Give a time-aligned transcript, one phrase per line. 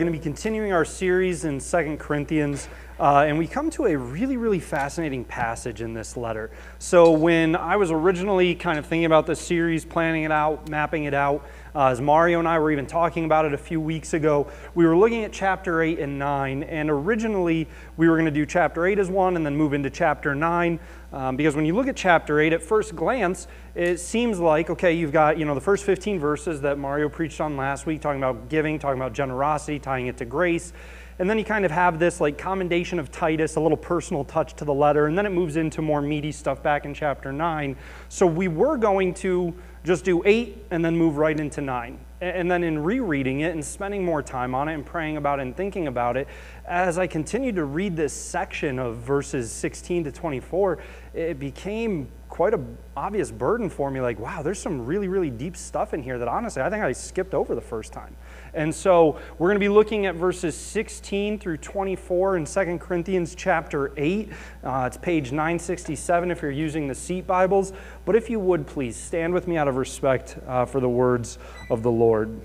[0.00, 3.94] going to be continuing our series in Second Corinthians, uh, and we come to a
[3.94, 6.50] really, really fascinating passage in this letter.
[6.78, 11.04] So, when I was originally kind of thinking about this series, planning it out, mapping
[11.04, 14.14] it out, uh, as Mario and I were even talking about it a few weeks
[14.14, 18.30] ago, we were looking at chapter 8 and 9, and originally we were going to
[18.30, 20.80] do chapter 8 as one and then move into chapter 9.
[21.12, 24.92] Um, because when you look at chapter 8, at first glance, it seems like, okay,
[24.92, 28.20] you've got, you know, the first 15 verses that Mario preached on last week, talking
[28.20, 30.72] about giving, talking about generosity, tying it to grace.
[31.20, 34.54] And then you kind of have this like commendation of Titus, a little personal touch
[34.54, 37.76] to the letter, and then it moves into more meaty stuff back in chapter 9.
[38.08, 41.98] So we were going to just do 8 and then move right into 9.
[42.22, 45.42] And then in rereading it and spending more time on it and praying about it
[45.42, 46.26] and thinking about it,
[46.66, 50.78] as I continued to read this section of verses 16 to 24,
[51.14, 55.56] it became quite an obvious burden for me like, wow, there's some really, really deep
[55.56, 58.16] stuff in here that honestly I think I skipped over the first time.
[58.54, 63.34] And so we're going to be looking at verses 16 through 24 in 2 Corinthians
[63.34, 64.30] chapter 8.
[64.62, 67.72] Uh, it's page 967 if you're using the seat Bibles.
[68.06, 71.36] But if you would please stand with me out of respect uh, for the words
[71.68, 72.40] of the Lord.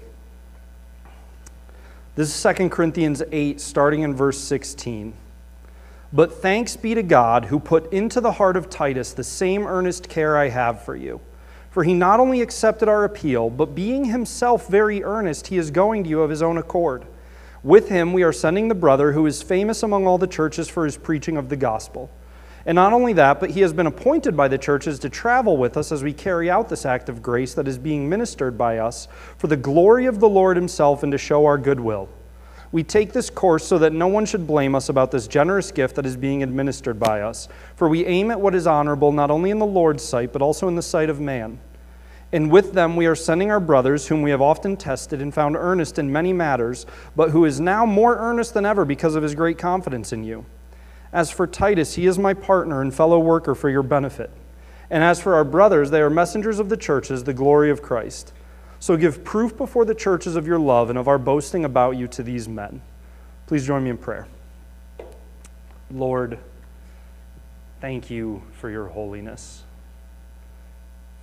[2.16, 5.14] This is 2 Corinthians 8, starting in verse 16.
[6.16, 10.08] But thanks be to God who put into the heart of Titus the same earnest
[10.08, 11.20] care I have for you.
[11.72, 16.06] For he not only accepted our appeal, but being himself very earnest, he is going
[16.06, 17.06] to you of his own accord.
[17.64, 20.86] With him we are sending the brother who is famous among all the churches for
[20.86, 22.10] his preaching of the gospel.
[22.66, 25.76] And not only that, but he has been appointed by the churches to travel with
[25.76, 29.10] us as we carry out this act of grace that is being ministered by us
[29.38, 32.08] for the glory of the Lord himself and to show our goodwill.
[32.72, 35.96] We take this course so that no one should blame us about this generous gift
[35.96, 39.52] that is being administered by us, for we aim at what is honorable not only
[39.52, 41.60] in the Lord's sight, but also in the sight of man.
[42.32, 45.56] And with them we are sending our brothers, whom we have often tested and found
[45.56, 46.86] earnest in many matters,
[47.16, 50.46] but who is now more earnest than ever because of his great confidence in you.
[51.14, 54.32] As for Titus, he is my partner and fellow worker for your benefit.
[54.90, 58.34] And as for our brothers, they are messengers of the churches, the glory of Christ.
[58.86, 62.08] So give proof before the churches of your love and of our boasting about you
[62.10, 62.84] to these men.
[63.48, 64.28] Please join me in prayer.
[65.90, 66.38] Lord,
[67.82, 69.64] thank you for your holiness,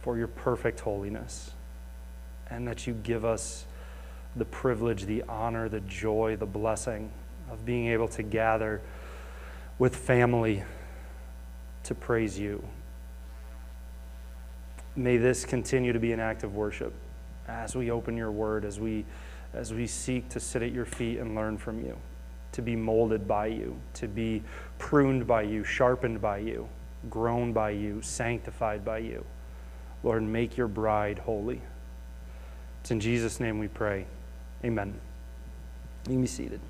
[0.00, 1.52] for your perfect holiness,
[2.50, 3.64] and that you give us
[4.34, 7.12] the privilege, the honor, the joy, the blessing
[7.48, 8.80] of being able to gather
[9.78, 10.64] with family
[11.84, 12.64] to praise you.
[14.96, 16.92] May this continue to be an act of worship
[17.48, 19.04] as we open your word, as we,
[19.54, 21.96] as we seek to sit at your feet and learn from you,
[22.52, 24.42] to be molded by you, to be
[24.78, 26.68] pruned by you, sharpened by you,
[27.10, 29.24] grown by you, sanctified by you.
[30.02, 31.60] Lord, make your bride holy.
[32.80, 34.06] It's in Jesus' name we pray.
[34.64, 34.94] Amen.
[36.06, 36.60] You can be seated.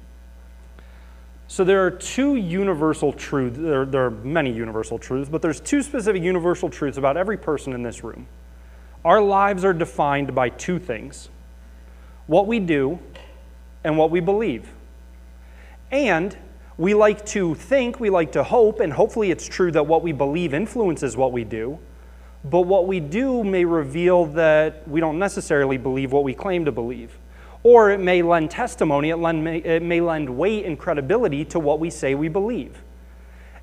[1.49, 3.59] So there are two universal truths.
[3.59, 7.73] There, there, are many universal truths, but there's two specific universal truths about every person
[7.73, 8.27] in this room.
[9.05, 11.29] Our lives are defined by two things
[12.27, 12.99] what we do
[13.83, 14.69] and what we believe.
[15.91, 16.37] And
[16.79, 20.13] we like to think, we like to hope, and hopefully it's true that what we
[20.13, 21.79] believe influences what we do.
[22.45, 26.73] But what we do may reveal that we don't necessarily believe what we claim to
[26.73, 27.19] believe.
[27.63, 31.79] Or it may lend testimony, it, lend, it may lend weight and credibility to what
[31.79, 32.83] we say we believe.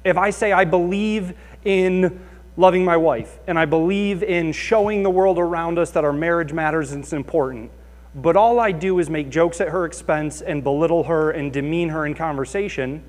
[0.04, 1.34] If I say I believe
[1.66, 2.22] in
[2.60, 6.52] loving my wife, and I believe in showing the world around us that our marriage
[6.52, 7.72] matters and it's important.
[8.14, 11.88] But all I do is make jokes at her expense and belittle her and demean
[11.88, 13.02] her in conversation.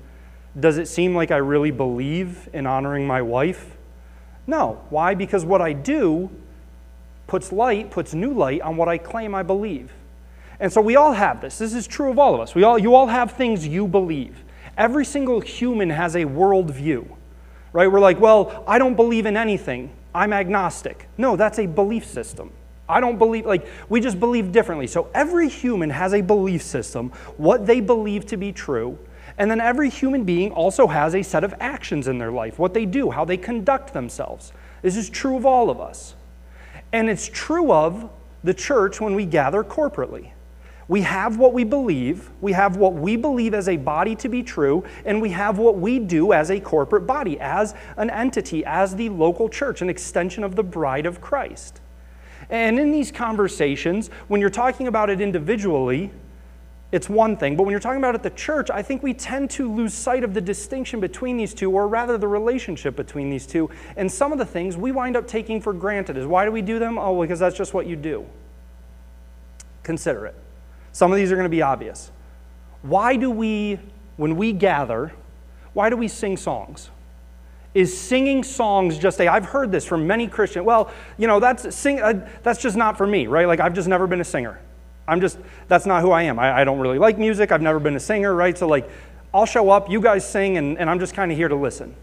[0.57, 3.75] Does it seem like I really believe in honoring my wife?
[4.47, 4.85] No.
[4.89, 5.15] Why?
[5.15, 6.29] Because what I do
[7.27, 9.91] puts light, puts new light on what I claim I believe.
[10.61, 11.57] And so we all have this.
[11.57, 12.55] This is true of all of us.
[12.55, 14.45] We all, you all have things you believe.
[14.77, 17.17] Every single human has a worldview
[17.73, 17.91] right?
[17.91, 19.91] We're like, well, I don't believe in anything.
[20.13, 21.07] I'm agnostic.
[21.17, 22.51] No, that's a belief system.
[22.89, 24.87] I don't believe, like, we just believe differently.
[24.87, 28.97] So every human has a belief system, what they believe to be true.
[29.37, 32.73] And then every human being also has a set of actions in their life, what
[32.73, 34.51] they do, how they conduct themselves.
[34.81, 36.15] This is true of all of us.
[36.91, 38.09] And it's true of
[38.43, 40.31] the church when we gather corporately.
[40.91, 44.43] We have what we believe, we have what we believe as a body to be
[44.43, 48.93] true, and we have what we do as a corporate body, as an entity, as
[48.97, 51.79] the local church, an extension of the bride of Christ.
[52.49, 56.11] And in these conversations, when you're talking about it individually,
[56.91, 57.55] it's one thing.
[57.55, 59.93] But when you're talking about it at the church, I think we tend to lose
[59.93, 63.69] sight of the distinction between these two, or rather the relationship between these two.
[63.95, 66.61] And some of the things we wind up taking for granted is why do we
[66.61, 66.97] do them?
[66.97, 68.25] Oh, because that's just what you do.
[69.83, 70.35] Consider it.
[70.91, 72.11] Some of these are going to be obvious.
[72.81, 73.79] why do we,
[74.17, 75.11] when we gather,
[75.73, 76.89] why do we sing songs?
[77.73, 81.73] Is singing songs just a, I've heard this from many Christians, well, you know, that's,
[81.73, 83.47] sing, uh, that's just not for me, right?
[83.47, 84.59] Like, I've just never been a singer.
[85.07, 86.37] I'm just, that's not who I am.
[86.37, 87.51] I, I don't really like music.
[87.51, 88.57] I've never been a singer, right?
[88.57, 88.89] So, like,
[89.33, 91.95] I'll show up, you guys sing, and, and I'm just kind of here to listen.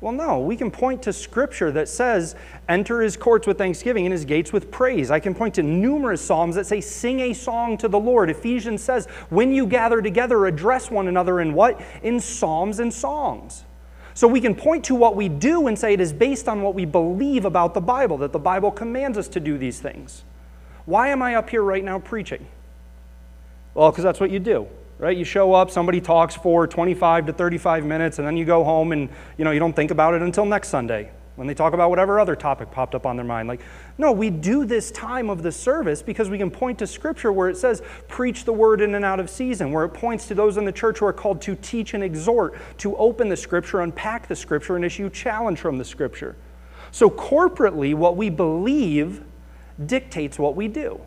[0.00, 2.34] Well, no, we can point to scripture that says,
[2.68, 5.10] enter his courts with thanksgiving and his gates with praise.
[5.10, 8.28] I can point to numerous psalms that say, sing a song to the Lord.
[8.28, 11.80] Ephesians says, when you gather together, address one another in what?
[12.02, 13.64] In psalms and songs.
[14.12, 16.74] So we can point to what we do and say it is based on what
[16.74, 20.24] we believe about the Bible, that the Bible commands us to do these things.
[20.84, 22.46] Why am I up here right now preaching?
[23.74, 25.16] Well, because that's what you do right?
[25.16, 28.92] You show up, somebody talks for 25 to 35 minutes, and then you go home
[28.92, 31.90] and you know you don't think about it until next Sunday when they talk about
[31.90, 33.46] whatever other topic popped up on their mind.
[33.46, 33.60] Like,
[33.98, 37.48] no, we do this time of the service because we can point to scripture where
[37.48, 40.56] it says, preach the word in and out of season, where it points to those
[40.56, 44.26] in the church who are called to teach and exhort, to open the scripture, unpack
[44.28, 46.36] the scripture, and issue challenge from the scripture.
[46.90, 49.22] So, corporately, what we believe
[49.84, 51.00] dictates what we do.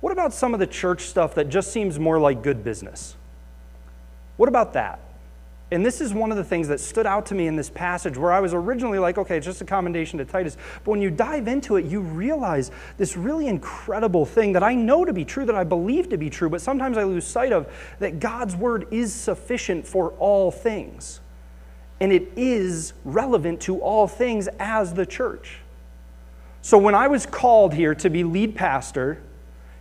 [0.00, 3.16] What about some of the church stuff that just seems more like good business?
[4.36, 5.00] What about that?
[5.70, 8.16] And this is one of the things that stood out to me in this passage
[8.16, 10.56] where I was originally like, okay, it's just a commendation to Titus.
[10.82, 15.04] But when you dive into it, you realize this really incredible thing that I know
[15.04, 17.70] to be true, that I believe to be true, but sometimes I lose sight of
[17.98, 21.20] that God's word is sufficient for all things.
[22.00, 25.58] And it is relevant to all things as the church.
[26.62, 29.20] So when I was called here to be lead pastor,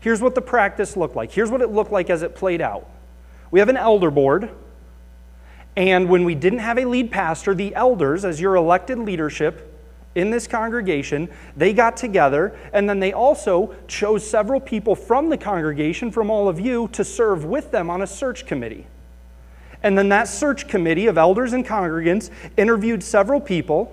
[0.07, 1.33] Here's what the practice looked like.
[1.33, 2.89] Here's what it looked like as it played out.
[3.51, 4.49] We have an elder board,
[5.75, 9.77] and when we didn't have a lead pastor, the elders, as your elected leadership
[10.15, 11.27] in this congregation,
[11.57, 16.47] they got together, and then they also chose several people from the congregation, from all
[16.47, 18.87] of you, to serve with them on a search committee.
[19.83, 23.91] And then that search committee of elders and congregants interviewed several people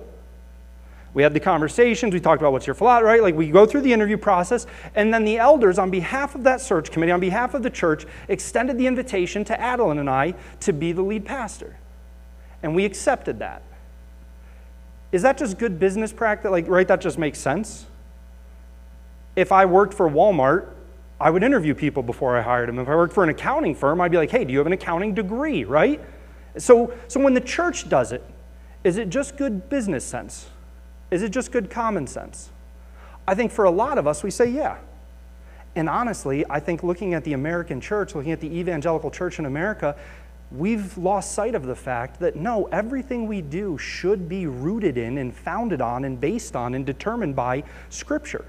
[1.15, 3.23] we had the conversations, we talked about what's your flaw, right?
[3.23, 4.67] Like we go through the interview process,
[4.97, 8.05] and then the elders, on behalf of that search committee, on behalf of the church,
[8.29, 11.77] extended the invitation to Adeline and I to be the lead pastor.
[12.63, 13.63] And we accepted that.
[15.13, 16.51] Is that just good business practice?
[16.51, 17.87] Like, right, that just makes sense?
[19.37, 20.69] If I worked for Walmart,
[21.21, 22.81] I would interview people before I hired them.
[22.81, 24.73] If I worked for an accounting firm, I'd be like, hey, do you have an
[24.73, 26.01] accounting degree, right?
[26.59, 28.25] So, so when the church does it,
[28.83, 30.49] is it just good business sense?
[31.15, 32.51] Is it just good common sense?
[33.29, 34.79] I think for a lot of us, we say, yeah.
[35.77, 39.47] And honestly, I think looking at the American church, looking at the evangelical church in
[39.47, 39.95] America,
[40.51, 45.19] we've lost sight of the fact that no, everything we do should be rooted in
[45.19, 48.45] and founded on and based on and determined by Scripture.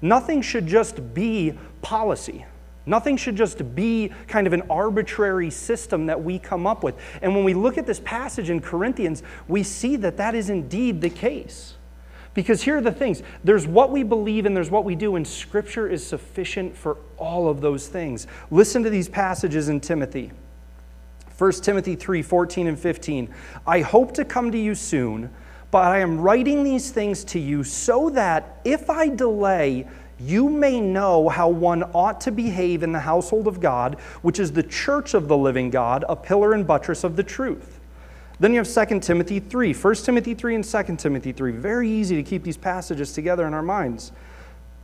[0.00, 2.44] Nothing should just be policy.
[2.86, 6.94] Nothing should just be kind of an arbitrary system that we come up with.
[7.22, 11.00] And when we look at this passage in Corinthians, we see that that is indeed
[11.00, 11.73] the case.
[12.34, 15.26] Because here are the things there's what we believe and there's what we do, and
[15.26, 18.26] Scripture is sufficient for all of those things.
[18.50, 20.32] Listen to these passages in Timothy.
[21.38, 23.32] 1 Timothy 3 14 and 15.
[23.66, 25.30] I hope to come to you soon,
[25.70, 29.88] but I am writing these things to you so that if I delay,
[30.20, 34.52] you may know how one ought to behave in the household of God, which is
[34.52, 37.73] the church of the living God, a pillar and buttress of the truth.
[38.40, 41.52] Then you have 2 Timothy 3, 1 Timothy 3 and 2 Timothy 3.
[41.52, 44.12] Very easy to keep these passages together in our minds.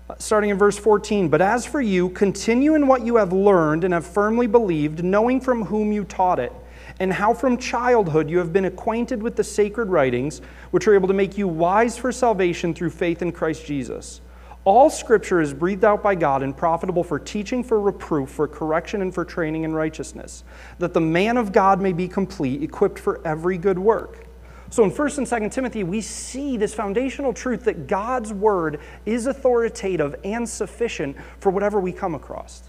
[0.08, 3.84] Uh, starting in verse 14, but as for you, continue in what you have learned
[3.84, 6.52] and have firmly believed, knowing from whom you taught it,
[7.00, 10.40] and how from childhood you have been acquainted with the sacred writings,
[10.70, 14.20] which are able to make you wise for salvation through faith in Christ Jesus.
[14.64, 19.00] All scripture is breathed out by God and profitable for teaching, for reproof, for correction,
[19.00, 20.44] and for training in righteousness,
[20.78, 24.26] that the man of God may be complete, equipped for every good work.
[24.68, 29.26] So in 1st and 2nd Timothy, we see this foundational truth that God's word is
[29.26, 32.62] authoritative and sufficient for whatever we come across.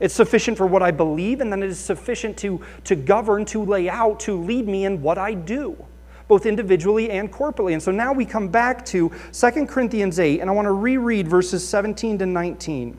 [0.00, 3.64] It's sufficient for what I believe, and then it is sufficient to, to govern, to
[3.64, 5.84] lay out, to lead me in what I do
[6.28, 7.72] both individually and corporately.
[7.72, 11.26] And so now we come back to 2 Corinthians 8, and I want to reread
[11.26, 12.96] verses 17 to 19,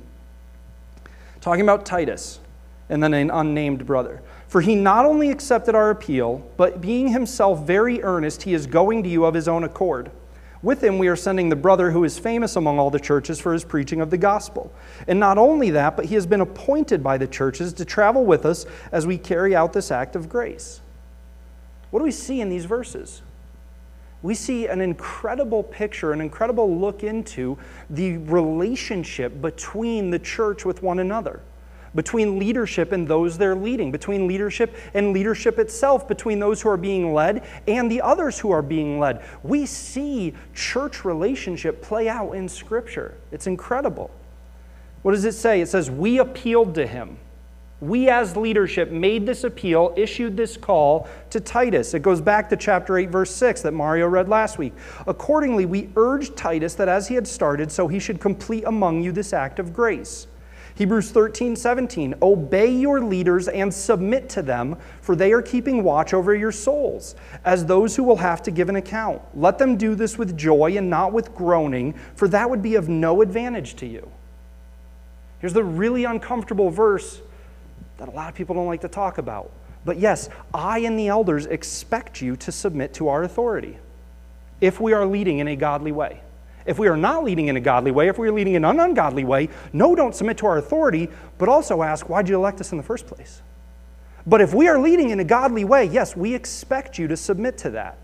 [1.40, 2.40] talking about Titus
[2.90, 4.22] and then an unnamed brother.
[4.48, 9.04] For he not only accepted our appeal, but being himself very earnest, he is going
[9.04, 10.10] to you of his own accord.
[10.62, 13.54] With him, we are sending the brother who is famous among all the churches for
[13.54, 14.74] his preaching of the gospel.
[15.08, 18.46] And not only that, but he has been appointed by the churches to travel with
[18.46, 20.82] us as we carry out this act of grace.
[21.92, 23.22] What do we see in these verses?
[24.22, 27.58] We see an incredible picture, an incredible look into
[27.90, 31.42] the relationship between the church with one another.
[31.96, 36.78] between leadership and those they're leading, between leadership and leadership itself, between those who are
[36.78, 39.24] being led and the others who are being led.
[39.44, 43.16] We see church relationship play out in Scripture.
[43.32, 44.12] It's incredible.
[45.02, 45.62] What does it say?
[45.62, 47.18] It says, We appealed to him.
[47.82, 51.94] We, as leadership, made this appeal, issued this call to Titus.
[51.94, 54.74] It goes back to chapter 8, verse 6 that Mario read last week.
[55.08, 59.14] Accordingly, we urged Titus that as he had started, so he should complete among you
[59.14, 60.28] this act of grace.
[60.76, 62.16] Hebrews 13, 17.
[62.22, 67.16] Obey your leaders and submit to them, for they are keeping watch over your souls,
[67.46, 69.22] as those who will have to give an account.
[69.36, 72.90] Let them do this with joy and not with groaning, for that would be of
[72.90, 74.10] no advantage to you.
[75.40, 77.22] Here's the really uncomfortable verse
[78.00, 79.52] that a lot of people don't like to talk about.
[79.86, 83.78] But yes, I and the elders expect you to submit to our authority
[84.60, 86.22] if we are leading in a godly way.
[86.66, 88.80] If we are not leading in a godly way, if we are leading in an
[88.80, 92.72] ungodly way, no, don't submit to our authority, but also ask, why'd you elect us
[92.72, 93.42] in the first place?
[94.28, 97.58] But if we are leading in a godly way, yes, we expect you to submit
[97.60, 97.98] to that.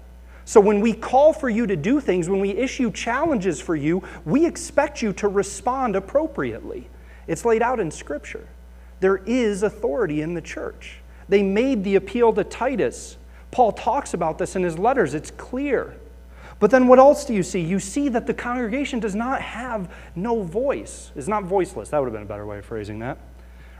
[0.45, 4.03] So when we call for you to do things, when we issue challenges for you,
[4.25, 6.87] we expect you to respond appropriately.
[7.27, 8.47] It's laid out in Scripture.
[8.99, 10.99] There is authority in the church.
[11.27, 13.17] They made the appeal to Titus.
[13.51, 15.95] Paul talks about this in his letters, it's clear.
[16.59, 17.59] But then what else do you see?
[17.59, 21.11] You see that the congregation does not have no voice.
[21.15, 21.89] It's not voiceless.
[21.89, 23.17] That would have been a better way of phrasing that.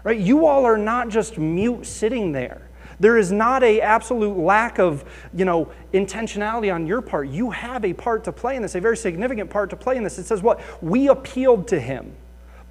[0.04, 0.20] Right?
[0.20, 2.70] You all are not just mute sitting there.
[3.00, 5.04] There is not a absolute lack of,
[5.34, 7.28] you know, intentionality on your part.
[7.30, 10.04] You have a part to play in this, a very significant part to play in
[10.04, 10.18] this.
[10.18, 10.62] It says what?
[10.82, 12.16] We appealed to him.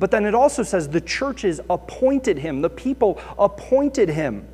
[0.04, 4.46] But then it also says the churches appointed him, the people appointed him.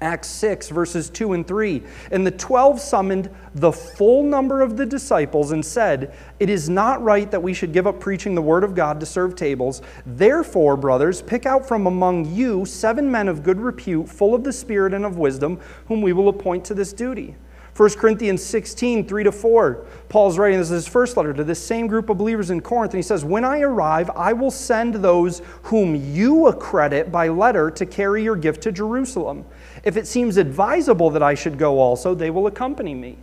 [0.00, 1.82] Acts 6, verses 2 and 3.
[2.12, 7.02] And the twelve summoned the full number of the disciples and said, It is not
[7.02, 9.82] right that we should give up preaching the word of God to serve tables.
[10.06, 14.52] Therefore, brothers, pick out from among you seven men of good repute, full of the
[14.52, 17.34] Spirit and of wisdom, whom we will appoint to this duty.
[17.76, 19.86] 1 Corinthians 16, 3 to 4.
[20.10, 22.92] Paul's writing, this is his first letter to this same group of believers in Corinth,
[22.92, 27.70] and he says, When I arrive, I will send those whom you accredit by letter
[27.70, 29.46] to carry your gift to Jerusalem.
[29.84, 33.16] If it seems advisable that I should go also, they will accompany me.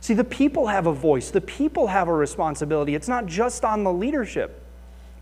[0.00, 2.94] See, the people have a voice, the people have a responsibility.
[2.94, 4.62] It's not just on the leadership.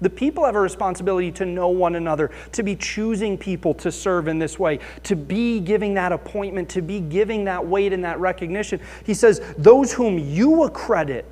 [0.01, 4.29] The people have a responsibility to know one another, to be choosing people to serve
[4.29, 8.21] in this way, to be giving that appointment, to be giving that weight and that
[8.21, 8.81] recognition.
[9.05, 11.25] He says, Those whom you accredit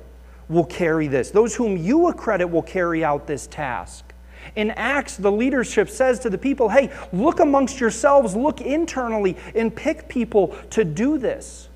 [0.49, 4.13] will carry this, those whom you accredit will carry out this task.
[4.55, 9.75] In Acts, the leadership says to the people, Hey, look amongst yourselves, look internally, and
[9.75, 11.66] pick people to do this.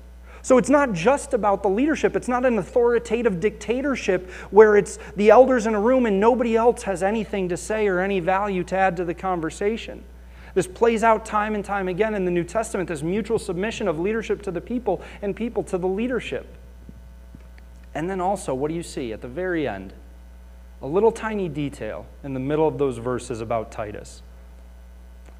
[0.42, 2.16] So it's not just about the leadership.
[2.16, 6.82] It's not an authoritative dictatorship where it's the elders in a room and nobody else
[6.82, 10.02] has anything to say or any value to add to the conversation.
[10.54, 14.00] This plays out time and time again in the New Testament this mutual submission of
[14.00, 16.46] leadership to the people and people to the leadership.
[17.94, 19.92] And then also, what do you see at the very end?
[20.82, 24.22] A little tiny detail in the middle of those verses about Titus.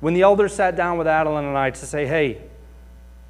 [0.01, 2.43] When the elders sat down with Adeline and I to say, hey,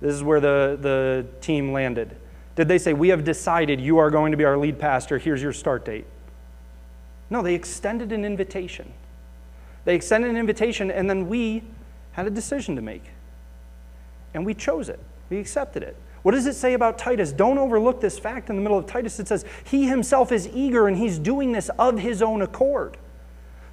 [0.03, 2.17] this is where the, the team landed.
[2.57, 5.41] Did they say, We have decided you are going to be our lead pastor, here's
[5.41, 6.05] your start date?
[7.31, 8.93] No, they extended an invitation.
[9.85, 11.63] They extended an invitation, and then we
[12.13, 13.05] had a decision to make.
[14.35, 15.97] And we chose it, we accepted it.
[16.23, 17.33] What does it say about Titus?
[17.33, 19.19] Don't overlook this fact in the middle of Titus.
[19.19, 22.97] It says, He himself is eager and he's doing this of his own accord.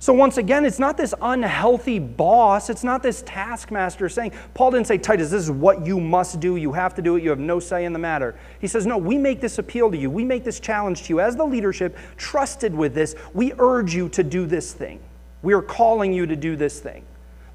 [0.02, 2.70] So, once again, it's not this unhealthy boss.
[2.70, 6.56] It's not this taskmaster saying, Paul didn't say, Titus, this is what you must do.
[6.56, 7.24] You have to do it.
[7.24, 8.40] You have no say in the matter.
[8.62, 10.10] He says, No, we make this appeal to you.
[10.10, 11.20] We make this challenge to you.
[11.20, 15.02] As the leadership, trusted with this, we urge you to do this thing.
[15.42, 17.04] We are calling you to do this thing.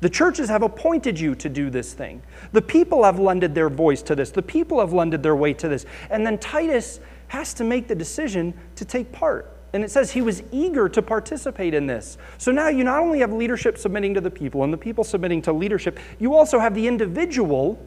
[0.00, 2.20] The churches have appointed you to do this thing.
[2.52, 4.30] The people have lended their voice to this.
[4.30, 5.86] The people have lended their weight to this.
[6.10, 9.50] And then Titus has to make the decision to take part.
[9.74, 12.16] And it says he was eager to participate in this.
[12.38, 15.42] So now you not only have leadership submitting to the people and the people submitting
[15.42, 17.84] to leadership, you also have the individual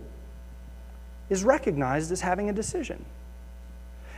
[1.29, 3.06] is recognized as having a decision.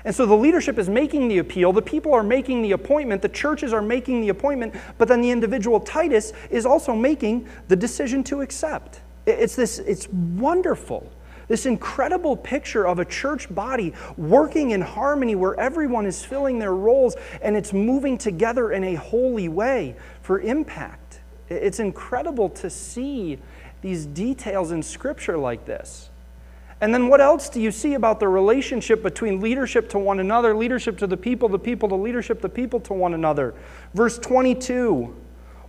[0.04, 3.30] And so the leadership is making the appeal, the people are making the appointment, the
[3.30, 8.24] churches are making the appointment, but then the individual Titus is also making the decision
[8.26, 9.02] to accept.
[9.28, 11.12] It's this it's wonderful.
[11.50, 16.76] This incredible picture of a church body working in harmony where everyone is filling their
[16.76, 21.20] roles and it's moving together in a holy way for impact.
[21.50, 23.40] It's incredible to see
[23.82, 26.10] these details in Scripture like this.
[26.82, 30.56] And then what else do you see about the relationship between leadership to one another,
[30.56, 33.56] leadership to the people, the people to leadership, the people to one another?
[33.96, 35.16] Verse 22,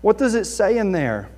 [0.03, 1.31] what does it say in there?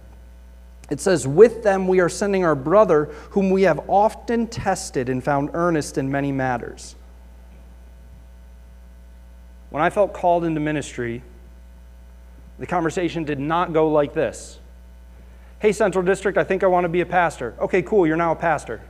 [0.93, 5.25] It says, With them we are sending our brother, whom we have often tested and
[5.25, 6.95] found earnest in many matters.
[9.71, 11.23] When I felt called into ministry,
[12.59, 14.59] the conversation did not go like this
[15.61, 17.55] Hey, Central District, I think I want to be a pastor.
[17.59, 18.83] Okay, cool, you're now a pastor.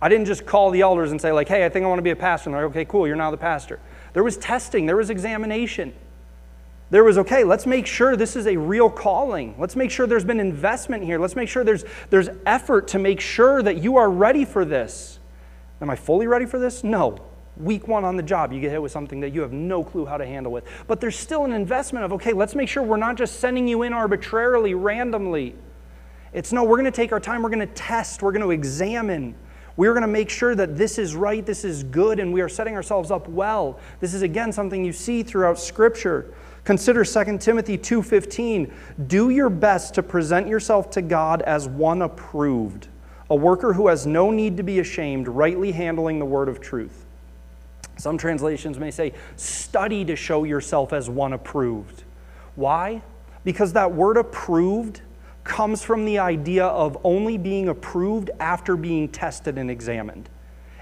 [0.00, 2.04] I didn't just call the elders and say, like, hey, I think I want to
[2.04, 2.50] be a pastor.
[2.50, 3.80] And they're like, okay, cool, you're now the pastor.
[4.12, 5.92] There was testing, there was examination.
[6.90, 9.54] There was, okay, let's make sure this is a real calling.
[9.58, 11.18] Let's make sure there's been investment here.
[11.18, 15.18] Let's make sure there's, there's effort to make sure that you are ready for this.
[15.80, 16.82] Am I fully ready for this?
[16.82, 17.18] No.
[17.58, 20.06] Week one on the job, you get hit with something that you have no clue
[20.06, 20.64] how to handle with.
[20.86, 23.82] But there's still an investment of, okay, let's make sure we're not just sending you
[23.82, 25.56] in arbitrarily, randomly.
[26.32, 28.52] It's no, we're going to take our time, we're going to test, we're going to
[28.52, 29.34] examine.
[29.76, 32.48] We're going to make sure that this is right, this is good, and we are
[32.48, 33.78] setting ourselves up well.
[34.00, 36.34] This is again something you see throughout Scripture.
[36.68, 38.70] Consider 2 Timothy 2:15.
[39.06, 42.88] Do your best to present yourself to God as one approved,
[43.30, 47.06] a worker who has no need to be ashamed, rightly handling the word of truth.
[47.96, 52.04] Some translations may say, study to show yourself as one approved.
[52.54, 53.00] Why?
[53.44, 55.00] Because that word approved
[55.44, 60.28] comes from the idea of only being approved after being tested and examined.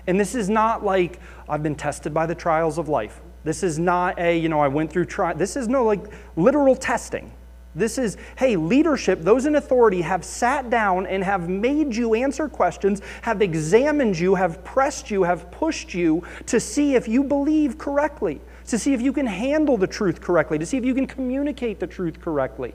[0.08, 3.20] And this is not like I've been tested by the trials of life.
[3.46, 5.36] This is not a, you know, I went through trial.
[5.36, 7.30] This is no like literal testing.
[7.76, 12.48] This is, hey, leadership, those in authority have sat down and have made you answer
[12.48, 17.78] questions, have examined you, have pressed you, have pushed you to see if you believe
[17.78, 21.06] correctly, to see if you can handle the truth correctly, to see if you can
[21.06, 22.74] communicate the truth correctly.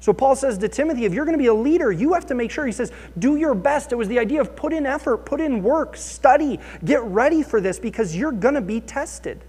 [0.00, 2.34] So Paul says to Timothy, if you're going to be a leader, you have to
[2.34, 3.92] make sure, he says, do your best.
[3.92, 7.62] It was the idea of put in effort, put in work, study, get ready for
[7.62, 9.42] this because you're going to be tested.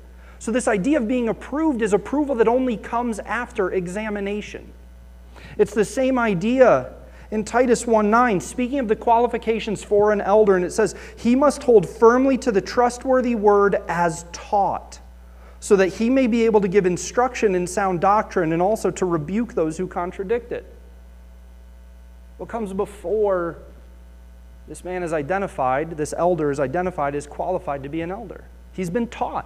[0.44, 4.74] So, this idea of being approved is approval that only comes after examination.
[5.58, 6.96] It's the same idea
[7.32, 11.34] in Titus 1 9, speaking of the qualifications for an elder, and it says, He
[11.34, 15.00] must hold firmly to the trustworthy word as taught,
[15.62, 19.06] so that he may be able to give instruction in sound doctrine and also to
[19.06, 20.66] rebuke those who contradict it.
[22.36, 23.60] What comes before
[24.68, 28.44] this man is identified, this elder is identified as qualified to be an elder?
[28.74, 29.46] He's been taught.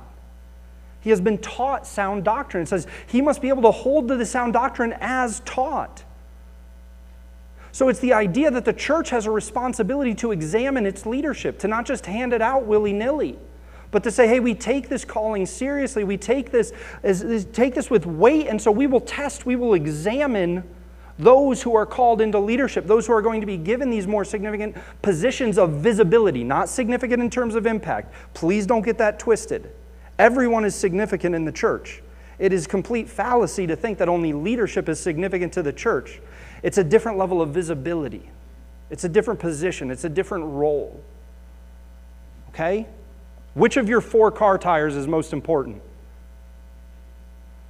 [1.07, 2.63] He has been taught sound doctrine.
[2.63, 6.03] It says he must be able to hold to the sound doctrine as taught.
[7.71, 11.69] So it's the idea that the church has a responsibility to examine its leadership, to
[11.69, 13.39] not just hand it out willy nilly,
[13.89, 16.03] but to say, hey, we take this calling seriously.
[16.03, 19.75] We take this, as, take this with weight, and so we will test, we will
[19.75, 20.61] examine
[21.17, 24.25] those who are called into leadership, those who are going to be given these more
[24.25, 28.13] significant positions of visibility, not significant in terms of impact.
[28.33, 29.71] Please don't get that twisted.
[30.19, 32.01] Everyone is significant in the church.
[32.39, 36.19] It is complete fallacy to think that only leadership is significant to the church.
[36.63, 38.29] It's a different level of visibility,
[38.89, 41.01] it's a different position, it's a different role.
[42.49, 42.87] Okay?
[43.53, 45.81] Which of your four car tires is most important?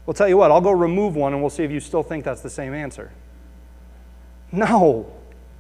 [0.06, 2.24] We'll tell you what, I'll go remove one and we'll see if you still think
[2.24, 3.12] that's the same answer.
[4.52, 5.12] No,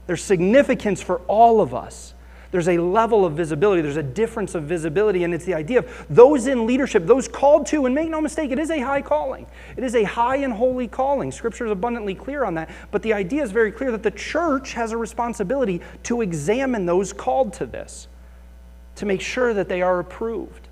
[0.05, 2.13] there's significance for all of us.
[2.51, 6.05] There's a level of visibility, there's a difference of visibility, and it's the idea of
[6.09, 9.45] those in leadership, those called to, and make no mistake, it is a high calling.
[9.75, 11.31] It is a high and holy calling.
[11.31, 14.73] Scripture is abundantly clear on that, but the idea is very clear that the church
[14.73, 18.07] has a responsibility to examine those called to this,
[18.95, 20.67] to make sure that they are approved.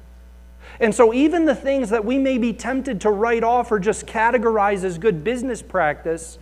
[0.80, 4.06] And so, even the things that we may be tempted to write off or just
[4.06, 6.38] categorize as good business practice,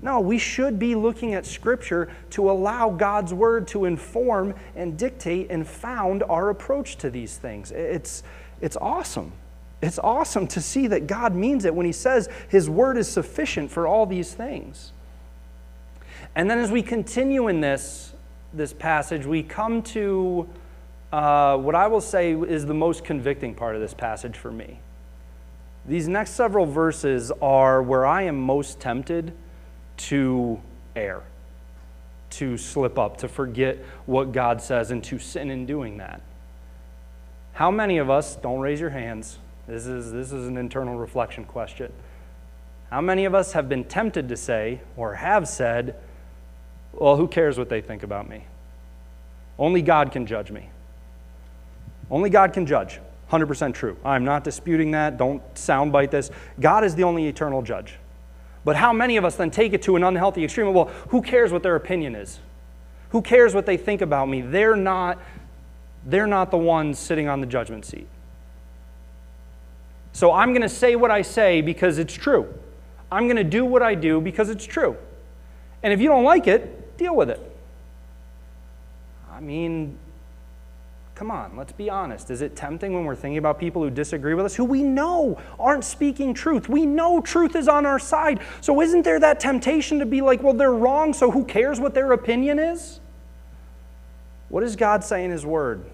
[0.00, 5.48] no, we should be looking at Scripture to allow God's Word to inform and dictate
[5.50, 7.72] and found our approach to these things.
[7.72, 8.22] It's,
[8.60, 9.32] it's awesome.
[9.82, 13.70] It's awesome to see that God means it when He says His Word is sufficient
[13.70, 14.92] for all these things.
[16.36, 18.12] And then as we continue in this,
[18.52, 20.48] this passage, we come to
[21.12, 24.78] uh, what I will say is the most convicting part of this passage for me.
[25.86, 29.32] These next several verses are where I am most tempted
[29.98, 30.60] to
[30.96, 31.22] err,
[32.30, 36.20] to slip up, to forget what God says, and to sin in doing that.
[37.52, 41.44] How many of us, don't raise your hands, this is, this is an internal reflection
[41.44, 41.92] question.
[42.90, 45.96] How many of us have been tempted to say, or have said,
[46.92, 48.44] well, who cares what they think about me?
[49.58, 50.70] Only God can judge me.
[52.10, 53.00] Only God can judge.
[53.30, 53.96] 100% true.
[54.04, 55.18] I'm not disputing that.
[55.18, 56.30] Don't soundbite this.
[56.58, 57.96] God is the only eternal judge.
[58.64, 60.72] But how many of us then take it to an unhealthy extreme?
[60.72, 62.40] Well, who cares what their opinion is?
[63.10, 64.42] Who cares what they think about me?
[64.42, 65.18] They're not,
[66.04, 68.06] they're not the ones sitting on the judgment seat.
[70.12, 72.52] So I'm going to say what I say because it's true.
[73.10, 74.96] I'm going to do what I do because it's true.
[75.82, 77.40] And if you don't like it, deal with it.
[79.32, 79.96] I mean,
[81.18, 82.30] come on, let's be honest.
[82.30, 85.36] Is it tempting when we're thinking about people who disagree with us, who we know
[85.58, 86.68] aren't speaking truth?
[86.68, 88.40] We know truth is on our side.
[88.60, 91.92] So isn't there that temptation to be like, well, they're wrong, so who cares what
[91.92, 93.00] their opinion is?
[94.48, 95.84] What does God say in His Word?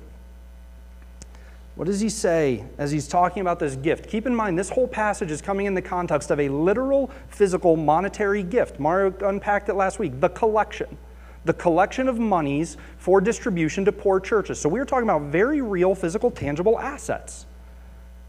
[1.75, 4.09] What does he say as he's talking about this gift?
[4.09, 7.77] Keep in mind, this whole passage is coming in the context of a literal, physical,
[7.77, 8.79] monetary gift.
[8.79, 10.97] Mario unpacked it last week the collection.
[11.45, 14.59] The collection of monies for distribution to poor churches.
[14.59, 17.47] So we're talking about very real, physical, tangible assets.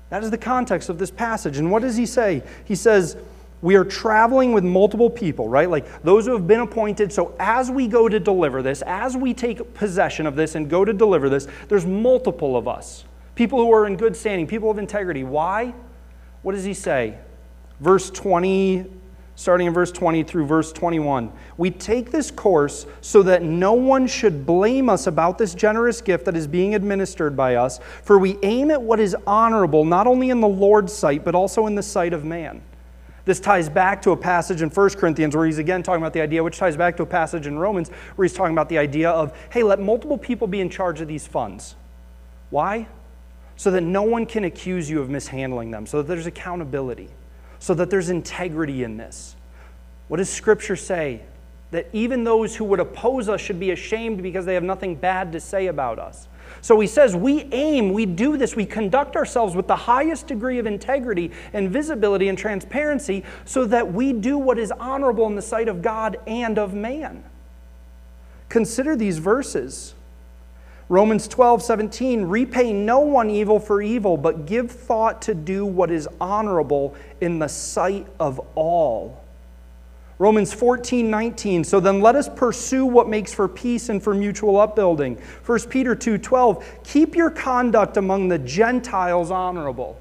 [0.09, 1.57] That is the context of this passage.
[1.57, 2.43] And what does he say?
[2.65, 3.17] He says,
[3.61, 5.69] we are traveling with multiple people, right?
[5.69, 7.11] Like those who have been appointed.
[7.11, 10.85] So as we go to deliver this, as we take possession of this and go
[10.85, 14.77] to deliver this, there's multiple of us people who are in good standing, people of
[14.77, 15.23] integrity.
[15.23, 15.73] Why?
[16.41, 17.17] What does he say?
[17.79, 18.85] Verse 20,
[19.35, 21.31] starting in verse 20 through verse 21.
[21.57, 26.25] We take this course so that no one should blame us about this generous gift
[26.25, 30.29] that is being administered by us, for we aim at what is honorable, not only
[30.29, 32.61] in the Lord's sight, but also in the sight of man.
[33.25, 36.21] This ties back to a passage in 1 Corinthians where he's again talking about the
[36.21, 39.09] idea, which ties back to a passage in Romans where he's talking about the idea
[39.09, 41.75] of, hey, let multiple people be in charge of these funds.
[42.51, 42.87] Why?
[43.55, 47.09] so that no one can accuse you of mishandling them, so that there's accountability,
[47.59, 49.35] so that there's integrity in this.
[50.07, 51.21] What does Scripture say?
[51.71, 55.31] That even those who would oppose us should be ashamed because they have nothing bad
[55.31, 56.27] to say about us.
[56.61, 60.59] So he says, we aim, we do this, we conduct ourselves with the highest degree
[60.59, 65.41] of integrity and visibility and transparency so that we do what is honorable in the
[65.41, 67.23] sight of God and of man.
[68.47, 69.94] Consider these verses.
[70.87, 75.89] Romans 12, 17, repay no one evil for evil, but give thought to do what
[75.89, 79.23] is honorable in the sight of all.
[80.17, 84.57] Romans 14, 19, so then let us pursue what makes for peace and for mutual
[84.57, 85.17] upbuilding.
[85.45, 89.99] 1 Peter 2, 12, keep your conduct among the Gentiles honorable.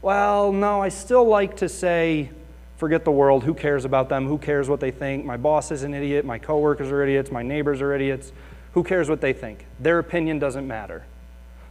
[0.00, 2.30] Well, no, I still like to say,
[2.78, 3.44] forget the world.
[3.44, 4.26] Who cares about them?
[4.26, 5.24] Who cares what they think?
[5.24, 6.24] My boss is an idiot.
[6.24, 7.30] My coworkers are idiots.
[7.30, 8.32] My neighbors are idiots.
[8.74, 9.66] Who cares what they think?
[9.78, 11.04] Their opinion doesn't matter.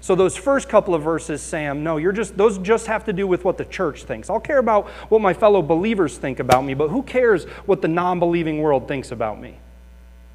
[0.01, 3.27] So those first couple of verses, Sam, no, you're just those just have to do
[3.27, 4.31] with what the church thinks.
[4.31, 7.87] I'll care about what my fellow believers think about me, but who cares what the
[7.87, 9.59] non-believing world thinks about me?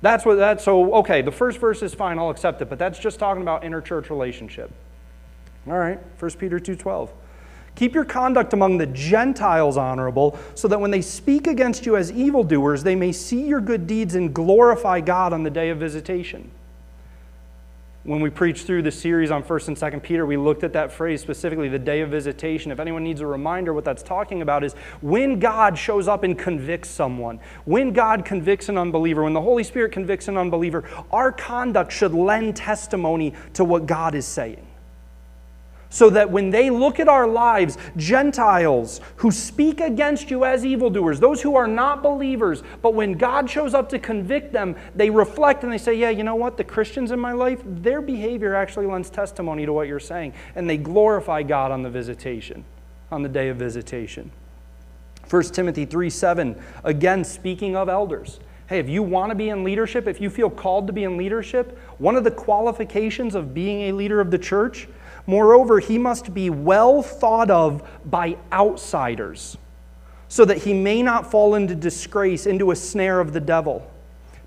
[0.02, 2.98] That's what that's so okay, the first verse is fine, I'll accept it, but that's
[2.98, 4.70] just talking about inter-church relationship.
[5.66, 7.10] All right, 1 Peter 2:12.
[7.76, 12.10] Keep your conduct among the Gentiles honorable, so that when they speak against you as
[12.10, 16.50] evildoers, they may see your good deeds and glorify God on the day of visitation.
[18.04, 20.92] When we preached through the series on 1st and 2nd Peter, we looked at that
[20.92, 22.70] phrase specifically, the day of visitation.
[22.70, 26.38] If anyone needs a reminder, what that's talking about is when God shows up and
[26.38, 31.32] convicts someone, when God convicts an unbeliever, when the Holy Spirit convicts an unbeliever, our
[31.32, 34.65] conduct should lend testimony to what God is saying
[35.96, 41.18] so that when they look at our lives, Gentiles who speak against you as evildoers,
[41.18, 45.62] those who are not believers, but when God shows up to convict them, they reflect
[45.62, 46.58] and they say, Yeah, you know what?
[46.58, 50.34] The Christians in my life, their behavior actually lends testimony to what you're saying.
[50.54, 52.66] And they glorify God on the visitation,
[53.10, 54.30] on the day of visitation.
[55.30, 58.38] 1 Timothy 3 7, again, speaking of elders.
[58.68, 61.16] Hey, if you want to be in leadership, if you feel called to be in
[61.16, 64.88] leadership, one of the qualifications of being a leader of the church
[65.26, 69.56] Moreover, he must be well thought of by outsiders,
[70.28, 73.90] so that he may not fall into disgrace, into a snare of the devil.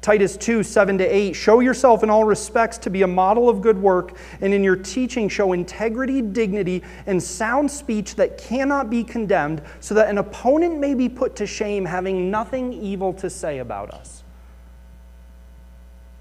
[0.01, 1.33] Titus 2 7 to 8.
[1.33, 4.77] Show yourself in all respects to be a model of good work, and in your
[4.77, 10.79] teaching show integrity, dignity, and sound speech that cannot be condemned, so that an opponent
[10.79, 14.23] may be put to shame, having nothing evil to say about us.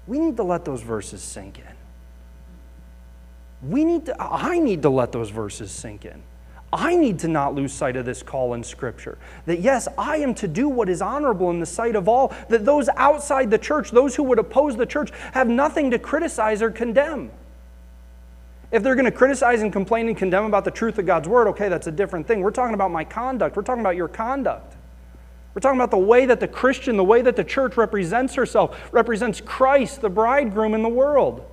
[0.07, 1.78] We need to let those verses sink in
[3.61, 6.21] we need to, I need to let those verses sink in.
[6.71, 9.17] I need to not lose sight of this call in Scripture.
[9.47, 12.63] That yes, I am to do what is honorable in the sight of all, that
[12.63, 16.69] those outside the church, those who would oppose the church, have nothing to criticize or
[16.69, 17.31] condemn.
[18.71, 21.47] If they're going to criticize and complain and condemn about the truth of God's word,
[21.47, 22.41] okay, that's a different thing.
[22.41, 24.75] We're talking about my conduct, we're talking about your conduct.
[25.55, 28.89] We're talking about the way that the Christian, the way that the church represents herself,
[28.91, 31.43] represents Christ, the bridegroom in the world.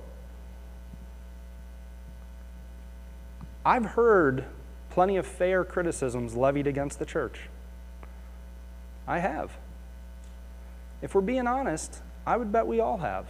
[3.67, 4.45] I've heard
[4.91, 7.49] plenty of fair criticisms levied against the church.
[9.05, 9.51] I have.
[11.01, 13.25] If we're being honest, I would bet we all have.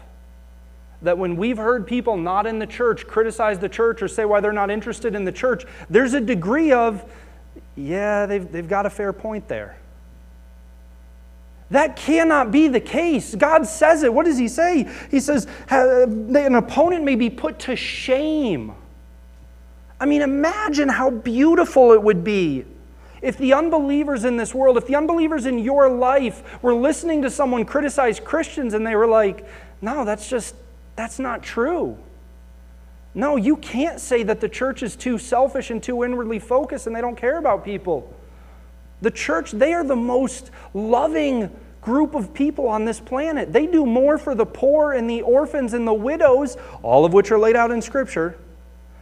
[1.01, 4.39] That when we've heard people not in the church criticize the church or say why
[4.39, 7.03] they're not interested in the church, there's a degree of,
[7.75, 9.75] yeah, they've, they've got a fair point there.
[11.71, 13.33] That cannot be the case.
[13.33, 14.13] God says it.
[14.13, 14.87] What does He say?
[15.09, 18.75] He says, an opponent may be put to shame.
[19.99, 22.65] I mean, imagine how beautiful it would be
[23.21, 27.29] if the unbelievers in this world, if the unbelievers in your life were listening to
[27.29, 29.45] someone criticize Christians and they were like,
[29.81, 30.55] no, that's just,
[30.95, 31.97] that's not true.
[33.15, 36.95] No, you can't say that the church is too selfish and too inwardly focused and
[36.95, 38.13] they don't care about people.
[39.01, 41.49] The church, they are the most loving
[41.81, 43.53] group of people on this planet.
[43.53, 47.31] They do more for the poor and the orphans and the widows, all of which
[47.31, 48.37] are laid out in Scripture,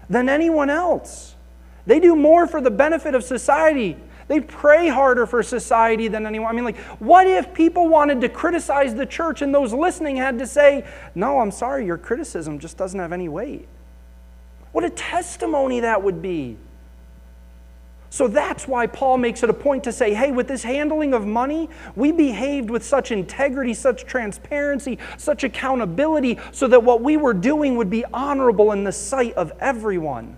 [0.09, 1.35] than anyone else.
[1.85, 3.97] They do more for the benefit of society.
[4.27, 6.49] They pray harder for society than anyone.
[6.49, 10.39] I mean, like, what if people wanted to criticize the church and those listening had
[10.39, 13.67] to say, No, I'm sorry, your criticism just doesn't have any weight?
[14.71, 16.57] What a testimony that would be.
[18.09, 21.25] So that's why Paul makes it a point to say, hey, with this handling of
[21.25, 27.33] money, we behaved with such integrity, such transparency, such accountability, so that what we were
[27.33, 30.37] doing would be honorable in the sight of everyone.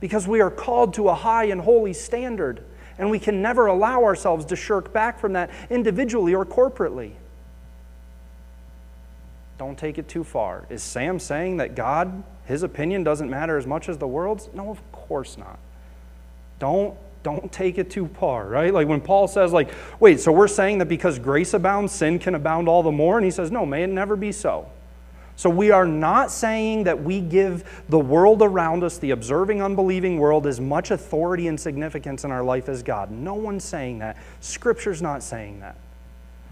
[0.00, 2.62] Because we are called to a high and holy standard,
[2.98, 7.12] and we can never allow ourselves to shirk back from that individually or corporately.
[9.56, 10.66] Don't take it too far.
[10.68, 14.50] Is Sam saying that God, his opinion doesn't matter as much as the world's?
[14.52, 15.58] No, of course not.
[16.58, 18.72] Don't don't take it too far, right?
[18.72, 22.34] Like when Paul says, like, wait, so we're saying that because grace abounds, sin can
[22.34, 23.16] abound all the more?
[23.16, 24.70] And he says, no, may it never be so.
[25.36, 30.18] So we are not saying that we give the world around us, the observing, unbelieving
[30.18, 33.10] world, as much authority and significance in our life as God.
[33.10, 34.16] No one's saying that.
[34.40, 35.76] Scripture's not saying that.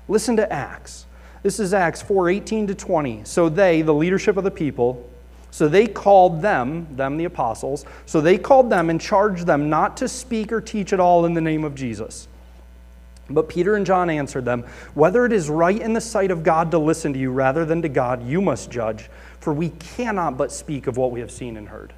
[0.08, 1.06] Listen to Acts.
[1.42, 3.22] This is Acts 4 18 to 20.
[3.24, 5.08] So they, the leadership of the people,
[5.52, 9.98] so they called them, them the apostles, so they called them and charged them not
[9.98, 12.26] to speak or teach at all in the name of Jesus.
[13.28, 16.70] But Peter and John answered them, Whether it is right in the sight of God
[16.70, 19.10] to listen to you rather than to God, you must judge,
[19.40, 21.92] for we cannot but speak of what we have seen and heard.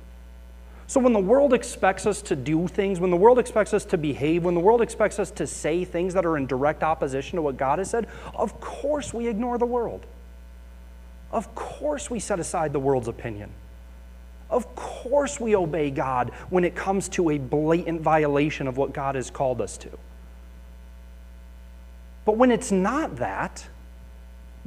[0.88, 3.96] So, when the world expects us to do things, when the world expects us to
[3.96, 7.42] behave, when the world expects us to say things that are in direct opposition to
[7.42, 10.04] what God has said, of course we ignore the world.
[11.34, 13.50] Of course, we set aside the world's opinion.
[14.48, 19.16] Of course, we obey God when it comes to a blatant violation of what God
[19.16, 19.88] has called us to.
[22.24, 23.66] But when it's not that,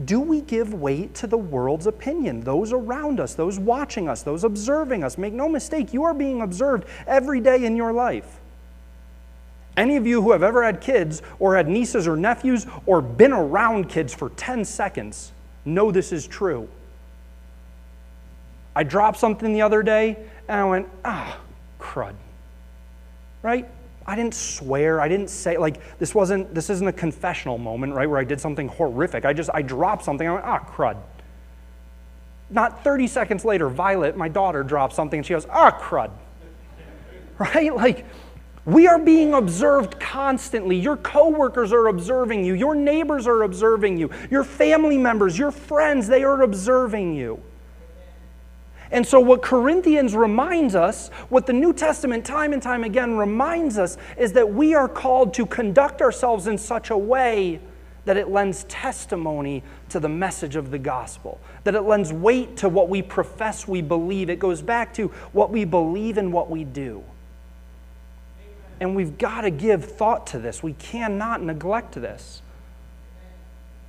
[0.04, 4.44] do we give weight to the world's opinion, those around us, those watching us, those
[4.44, 5.18] observing us?
[5.18, 8.42] Make no mistake, you are being observed every day in your life.
[9.78, 13.32] Any of you who have ever had kids or had nieces or nephews or been
[13.32, 15.32] around kids for 10 seconds
[15.68, 16.68] know this is true.
[18.76, 21.40] I dropped something the other day and I went, ah,
[21.80, 22.14] crud.
[23.42, 23.68] Right?
[24.06, 25.02] I didn't swear.
[25.02, 28.40] I didn't say, like, this wasn't, this isn't a confessional moment, right, where I did
[28.40, 29.26] something horrific.
[29.26, 30.28] I just, I dropped something.
[30.28, 30.98] I went, ah, crud.
[32.50, 36.12] Not 30 seconds later, Violet, my daughter, drops something and she goes, ah, crud.
[37.40, 37.76] Right?
[37.76, 38.06] Like,
[38.68, 40.76] we are being observed constantly.
[40.76, 42.54] Your coworkers are observing you.
[42.54, 44.12] Your neighbors are observing you.
[44.30, 47.42] Your family members, your friends, they are observing you.
[48.92, 53.78] And so, what Corinthians reminds us, what the New Testament time and time again reminds
[53.78, 57.62] us, is that we are called to conduct ourselves in such a way
[58.04, 62.68] that it lends testimony to the message of the gospel, that it lends weight to
[62.68, 64.30] what we profess we believe.
[64.30, 67.04] It goes back to what we believe and what we do.
[68.80, 70.62] And we've got to give thought to this.
[70.62, 72.42] We cannot neglect this.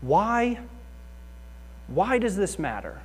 [0.00, 0.60] Why?
[1.88, 3.00] Why does this matter?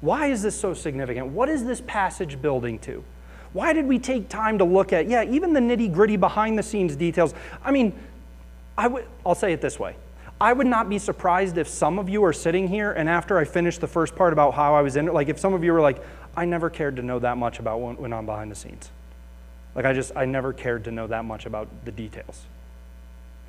[0.00, 1.28] Why is this so significant?
[1.28, 3.04] What is this passage building to?
[3.52, 6.62] Why did we take time to look at, yeah, even the nitty gritty behind the
[6.62, 7.34] scenes details?
[7.64, 7.98] I mean,
[8.78, 9.96] I would, I'll say it this way.
[10.40, 13.44] I would not be surprised if some of you are sitting here and after I
[13.44, 15.72] finished the first part about how I was in it, like if some of you
[15.72, 16.02] were like,
[16.34, 18.90] I never cared to know that much about what went on behind the scenes.
[19.74, 22.44] Like, I just, I never cared to know that much about the details.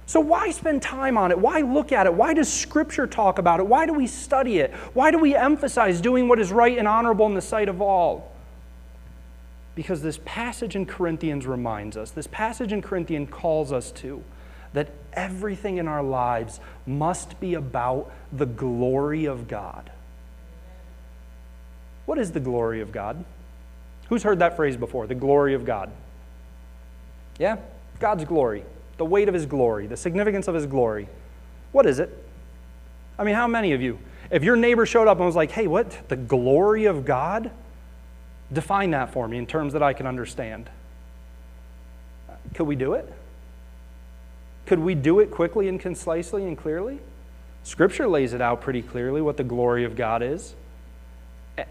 [0.06, 1.40] So, why spend time on it?
[1.40, 2.14] Why look at it?
[2.14, 3.68] Why does Scripture talk about it?
[3.68, 4.74] Why do we study it?
[4.94, 8.32] Why do we emphasize doing what is right and honorable in the sight of all?
[9.74, 14.22] Because this passage in Corinthians reminds us, this passage in Corinthians calls us to,
[14.74, 19.92] that everything in our lives must be about the glory of God.
[22.06, 23.24] What is the glory of God?
[24.10, 25.08] Who's heard that phrase before?
[25.08, 25.90] The glory of God.
[27.38, 27.58] Yeah?
[28.00, 28.64] God's glory,
[28.98, 31.08] the weight of His glory, the significance of His glory.
[31.72, 32.10] What is it?
[33.18, 35.68] I mean, how many of you, if your neighbor showed up and was like, hey,
[35.68, 36.10] what?
[36.10, 37.52] The glory of God?
[38.52, 40.70] Define that for me in terms that I can understand.
[42.54, 43.12] Could we do it?
[44.66, 47.00] Could we do it quickly and concisely and clearly?
[47.64, 50.56] Scripture lays it out pretty clearly what the glory of God is.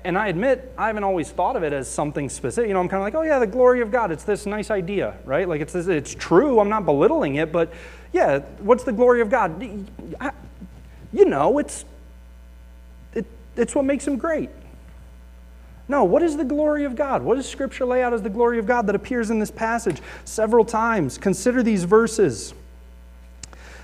[0.05, 2.69] And I admit, I haven't always thought of it as something specific.
[2.69, 4.13] You know, I'm kind of like, oh, yeah, the glory of God.
[4.13, 5.49] It's this nice idea, right?
[5.49, 6.61] Like, it's, this, it's true.
[6.61, 7.73] I'm not belittling it, but
[8.13, 9.61] yeah, what's the glory of God?
[11.13, 11.85] You know, it's,
[13.15, 14.51] it, it's what makes him great.
[15.89, 17.23] No, what is the glory of God?
[17.23, 20.01] What does Scripture lay out as the glory of God that appears in this passage
[20.25, 21.19] several times?
[21.19, 22.55] Consider these verses.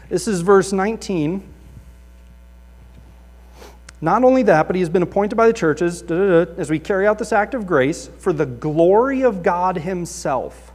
[0.08, 1.54] This is verse 19.
[4.00, 7.18] Not only that, but he has been appointed by the churches as we carry out
[7.18, 10.72] this act of grace for the glory of God himself.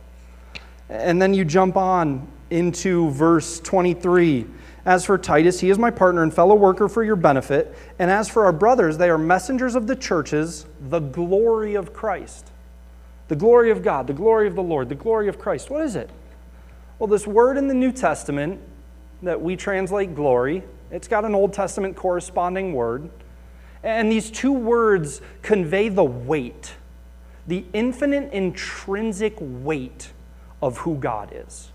[0.89, 4.45] And then you jump on into verse 23.
[4.83, 7.75] As for Titus, he is my partner and fellow worker for your benefit.
[7.99, 12.47] And as for our brothers, they are messengers of the churches, the glory of Christ.
[13.27, 15.69] The glory of God, the glory of the Lord, the glory of Christ.
[15.69, 16.09] What is it?
[16.97, 18.59] Well, this word in the New Testament
[19.21, 23.09] that we translate glory it's got an Old Testament corresponding word.
[23.83, 26.75] And these two words convey the weight,
[27.47, 30.11] the infinite intrinsic weight
[30.61, 31.71] of who God is.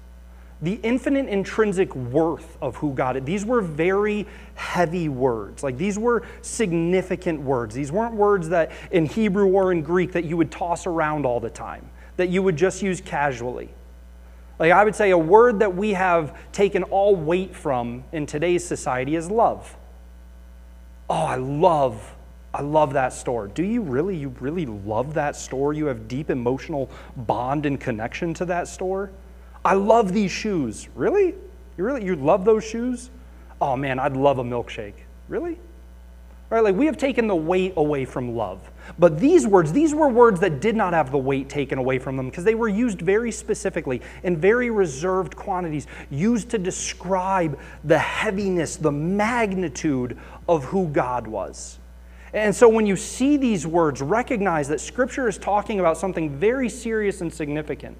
[0.62, 3.24] The infinite intrinsic worth of who God is.
[3.24, 5.62] These were very heavy words.
[5.62, 7.74] Like these were significant words.
[7.74, 11.40] These weren't words that in Hebrew or in Greek that you would toss around all
[11.40, 11.84] the time,
[12.16, 13.68] that you would just use casually.
[14.58, 18.66] Like I would say, a word that we have taken all weight from in today's
[18.66, 19.76] society is love.
[21.10, 22.14] Oh, I love,
[22.54, 23.48] I love that store.
[23.48, 25.72] Do you really, you really love that store?
[25.72, 29.10] You have deep emotional bond and connection to that store?
[29.64, 30.88] I love these shoes.
[30.94, 31.34] Really?
[31.76, 33.10] You really, you love those shoes?
[33.60, 34.94] Oh man, I'd love a milkshake.
[35.28, 35.58] Really?
[36.48, 36.62] Right?
[36.62, 38.60] Like we have taken the weight away from love.
[38.98, 42.16] But these words, these were words that did not have the weight taken away from
[42.16, 47.98] them because they were used very specifically in very reserved quantities, used to describe the
[47.98, 50.18] heaviness, the magnitude
[50.48, 51.78] of who God was.
[52.32, 56.68] And so when you see these words, recognize that Scripture is talking about something very
[56.68, 57.96] serious and significant.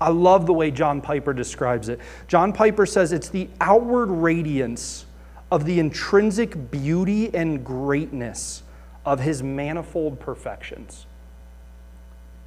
[0.00, 2.00] I love the way John Piper describes it.
[2.28, 5.06] John Piper says it's the outward radiance
[5.50, 8.62] of the intrinsic beauty and greatness
[9.08, 11.06] of his manifold perfections.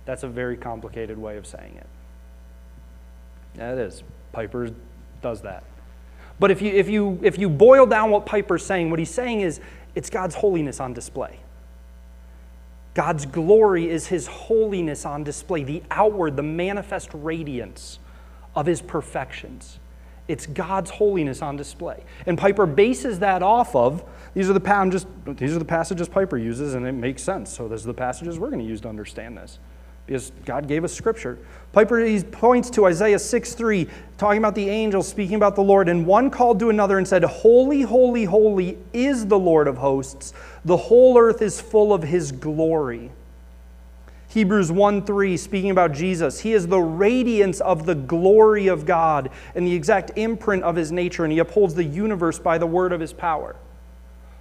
[0.05, 1.87] That's a very complicated way of saying it.
[3.57, 4.03] Yeah, it is.
[4.31, 4.69] Piper
[5.23, 5.63] does that.
[6.39, 9.41] But if you, if, you, if you boil down what Piper's saying, what he's saying
[9.41, 9.59] is
[9.95, 11.39] it's God's holiness on display.
[12.93, 17.97] God's glory is his holiness on display, the outward, the manifest radiance
[18.55, 19.79] of his perfections.
[20.31, 22.05] It's God's holiness on display.
[22.25, 26.37] And Piper bases that off of these are the just these are the passages Piper
[26.37, 27.51] uses, and it makes sense.
[27.51, 29.59] So these are the passages we're going to use to understand this.
[30.05, 31.37] Because God gave us scripture.
[31.73, 36.05] Piper points to Isaiah 6 3, talking about the angels speaking about the Lord, and
[36.07, 40.33] one called to another and said, Holy, holy, holy is the Lord of hosts.
[40.63, 43.11] The whole earth is full of his glory.
[44.31, 49.29] Hebrews 1 3, speaking about Jesus, he is the radiance of the glory of God
[49.55, 52.93] and the exact imprint of his nature, and he upholds the universe by the word
[52.93, 53.57] of his power.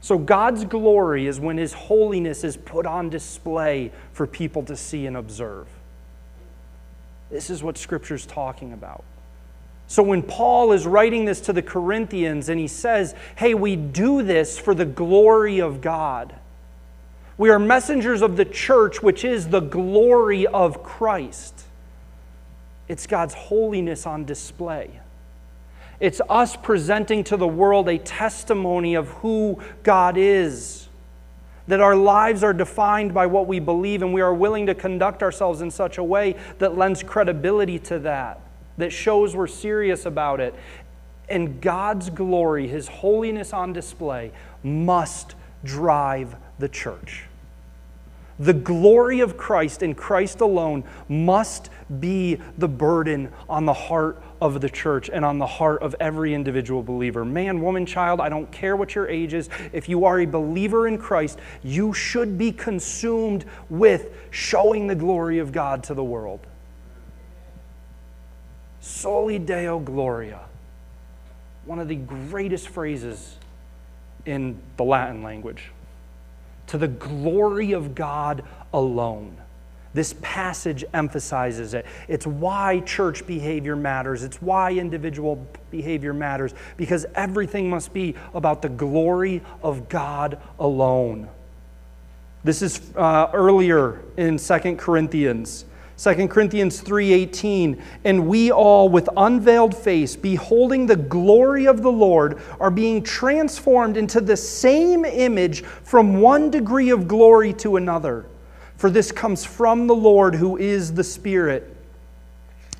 [0.00, 5.06] So, God's glory is when his holiness is put on display for people to see
[5.06, 5.66] and observe.
[7.28, 9.02] This is what Scripture is talking about.
[9.88, 14.22] So, when Paul is writing this to the Corinthians and he says, Hey, we do
[14.22, 16.36] this for the glory of God
[17.40, 21.64] we are messengers of the church, which is the glory of Christ.
[22.86, 25.00] It's God's holiness on display.
[26.00, 30.88] It's us presenting to the world a testimony of who God is.
[31.66, 35.22] That our lives are defined by what we believe, and we are willing to conduct
[35.22, 38.38] ourselves in such a way that lends credibility to that,
[38.76, 40.54] that shows we're serious about it.
[41.30, 44.30] And God's glory, His holiness on display,
[44.62, 47.24] must drive the church.
[48.40, 51.68] The glory of Christ and Christ alone must
[52.00, 56.32] be the burden on the heart of the church and on the heart of every
[56.32, 57.22] individual believer.
[57.22, 59.50] Man, woman, child, I don't care what your age is.
[59.74, 65.38] If you are a believer in Christ, you should be consumed with showing the glory
[65.38, 66.40] of God to the world.
[68.80, 70.40] Soli Deo Gloria,
[71.66, 73.36] one of the greatest phrases
[74.24, 75.72] in the Latin language
[76.70, 79.36] to the glory of God alone.
[79.92, 81.84] This passage emphasizes it.
[82.06, 84.22] It's why church behavior matters.
[84.22, 91.28] It's why individual behavior matters, because everything must be about the glory of God alone.
[92.44, 95.64] This is uh, earlier in Second Corinthians.
[96.02, 102.38] 2 Corinthians 3:18 and we all with unveiled face beholding the glory of the Lord
[102.58, 108.24] are being transformed into the same image from one degree of glory to another.
[108.76, 111.76] For this comes from the Lord who is the Spirit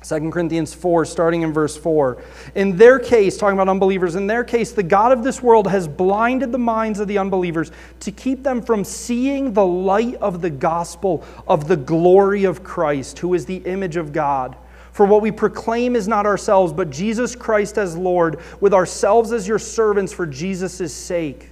[0.03, 2.23] 2 Corinthians 4, starting in verse 4.
[2.55, 5.87] In their case, talking about unbelievers, in their case, the God of this world has
[5.87, 10.49] blinded the minds of the unbelievers to keep them from seeing the light of the
[10.49, 14.57] gospel of the glory of Christ, who is the image of God.
[14.91, 19.47] For what we proclaim is not ourselves, but Jesus Christ as Lord, with ourselves as
[19.47, 21.50] your servants for Jesus' sake.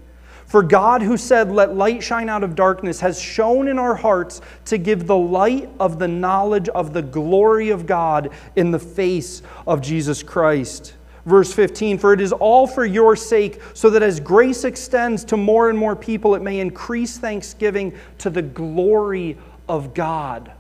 [0.50, 4.42] For God, who said, Let light shine out of darkness, has shone in our hearts
[4.66, 9.44] to give the light of the knowledge of the glory of God in the face
[9.68, 10.96] of Jesus Christ.
[11.28, 15.38] Verse 15 For it is all for your sake, so that as grace extends to
[15.38, 19.38] more and more people, it may increase thanksgiving to the glory
[19.68, 20.52] of God.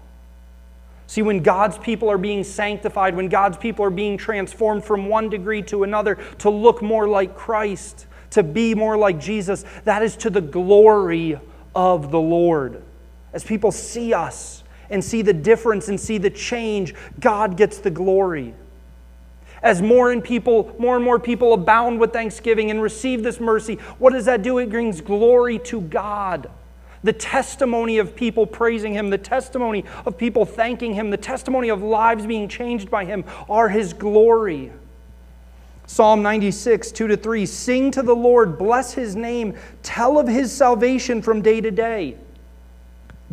[1.07, 5.29] See, when God's people are being sanctified, when God's people are being transformed from one
[5.29, 10.15] degree to another to look more like Christ, to be more like Jesus, that is
[10.17, 11.39] to the glory
[11.75, 12.81] of the Lord.
[13.33, 17.91] As people see us and see the difference and see the change, God gets the
[17.91, 18.53] glory.
[19.61, 23.75] As more and people, more and more people abound with thanksgiving and receive this mercy,
[23.97, 24.57] what does that do?
[24.57, 26.49] It brings glory to God.
[27.03, 31.81] The testimony of people praising Him, the testimony of people thanking Him, the testimony of
[31.81, 34.71] lives being changed by Him are His glory.
[35.89, 40.55] Psalm 96, 2 to 3 Sing to the Lord, bless his name, tell of his
[40.55, 42.15] salvation from day to day.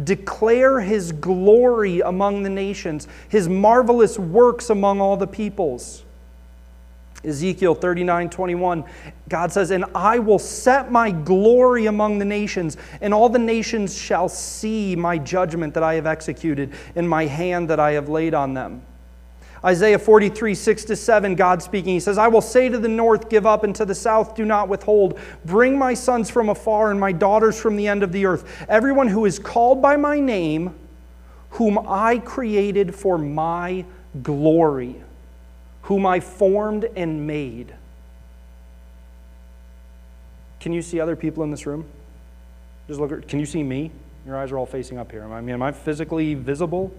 [0.03, 6.03] Declare his glory among the nations, his marvelous works among all the peoples.
[7.23, 8.85] Ezekiel 39, 21,
[9.29, 13.95] God says, And I will set my glory among the nations, and all the nations
[13.95, 18.33] shall see my judgment that I have executed, and my hand that I have laid
[18.33, 18.81] on them.
[19.67, 23.29] Isaiah 43, 6 to 7, God speaking, He says, I will say to the north,
[23.29, 25.19] Give up, and to the south, Do not withhold.
[25.45, 28.65] Bring my sons from afar and my daughters from the end of the earth.
[28.69, 30.73] Everyone who is called by my name,
[31.51, 33.85] whom I created for my
[34.23, 35.03] glory,
[35.83, 37.75] whom I formed and made.
[40.61, 41.87] Can you see other people in this room?
[42.87, 43.27] Just look.
[43.27, 43.91] Can you see me?
[44.25, 45.25] Your eyes are all facing up here.
[45.25, 46.93] I mean, am I physically visible?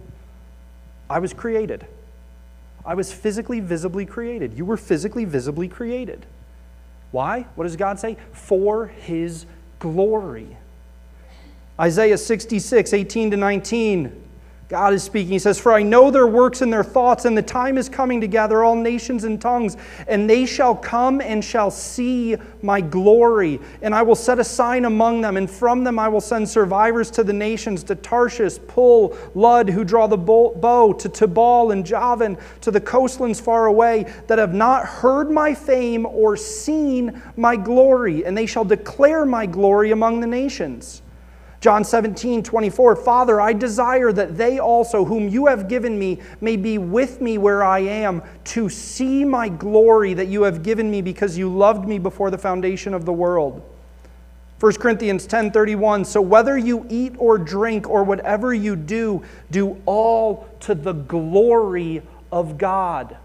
[1.09, 1.88] I was created.
[2.88, 4.57] I was physically, visibly created.
[4.57, 6.25] You were physically, visibly created.
[7.11, 7.41] Why?
[7.55, 8.15] What does God say?
[8.31, 9.45] For his
[9.79, 10.55] glory.
[11.79, 14.23] Isaiah 66, 18 to 19.
[14.70, 15.32] God is speaking.
[15.32, 18.20] He says, For I know their works and their thoughts, and the time is coming
[18.20, 19.78] to gather all nations and tongues,
[20.09, 23.61] and they shall come and shall see my glory.
[23.82, 27.09] And I will set a sign among them, and from them I will send survivors
[27.11, 32.38] to the nations, to Tarshish, Pul, Lud, who draw the bow, to Tubal and Javan,
[32.59, 38.26] to the coastlands far away, that have not heard my fame or seen my glory,
[38.26, 41.03] and they shall declare my glory among the nations.
[41.60, 46.55] John 17, 24, Father, I desire that they also, whom you have given me, may
[46.55, 51.01] be with me where I am, to see my glory that you have given me
[51.01, 53.64] because you loved me before the foundation of the world.
[54.60, 60.47] 1 Corinthians 10:31 So whether you eat or drink or whatever you do do all
[60.62, 62.01] to the glory
[62.32, 63.18] of God.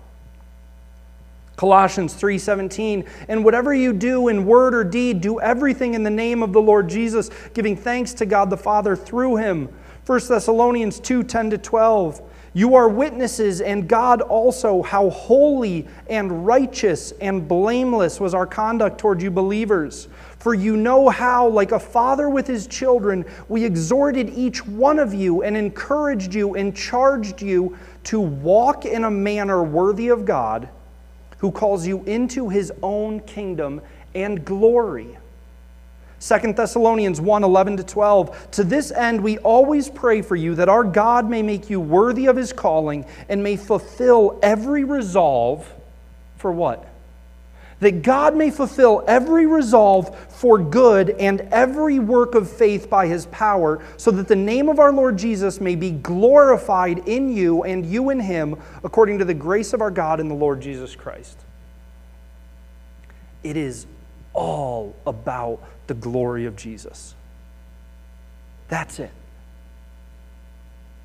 [1.63, 6.43] Colossians 3:17 And whatever you do in word or deed do everything in the name
[6.43, 9.69] of the Lord Jesus giving thanks to God the Father through him.
[10.05, 12.21] 1 Thessalonians 2:10 to 12
[12.53, 18.99] You are witnesses and God also how holy and righteous and blameless was our conduct
[18.99, 20.09] toward you believers.
[20.39, 25.15] For you know how, like a father with his children, we exhorted each one of
[25.15, 30.69] you and encouraged you and charged you to walk in a manner worthy of God
[31.43, 33.81] who calls you into his own kingdom
[34.15, 35.19] and glory.
[36.21, 38.51] 2 Thessalonians 1 11 to 12.
[38.53, 42.27] To this end, we always pray for you that our God may make you worthy
[42.27, 45.69] of his calling and may fulfill every resolve
[46.37, 46.89] for what?
[47.83, 53.27] That God may fulfill every resolve for good and every work of faith by his
[53.27, 57.85] power, so that the name of our Lord Jesus may be glorified in you and
[57.85, 61.37] you in him, according to the grace of our God and the Lord Jesus Christ.
[63.43, 63.87] It is
[64.33, 65.59] all about
[65.89, 67.17] the glory of Jesus.
[68.69, 69.11] That's it.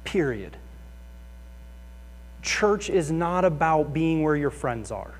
[0.03, 0.55] Period.
[2.43, 5.15] Church is not about being where your friends are.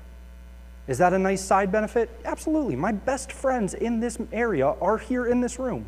[0.88, 2.10] Is that a nice side benefit?
[2.24, 2.74] Absolutely.
[2.74, 5.84] My best friends in this area are here in this room.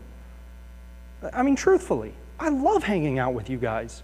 [1.33, 4.03] I mean, truthfully, I love hanging out with you guys.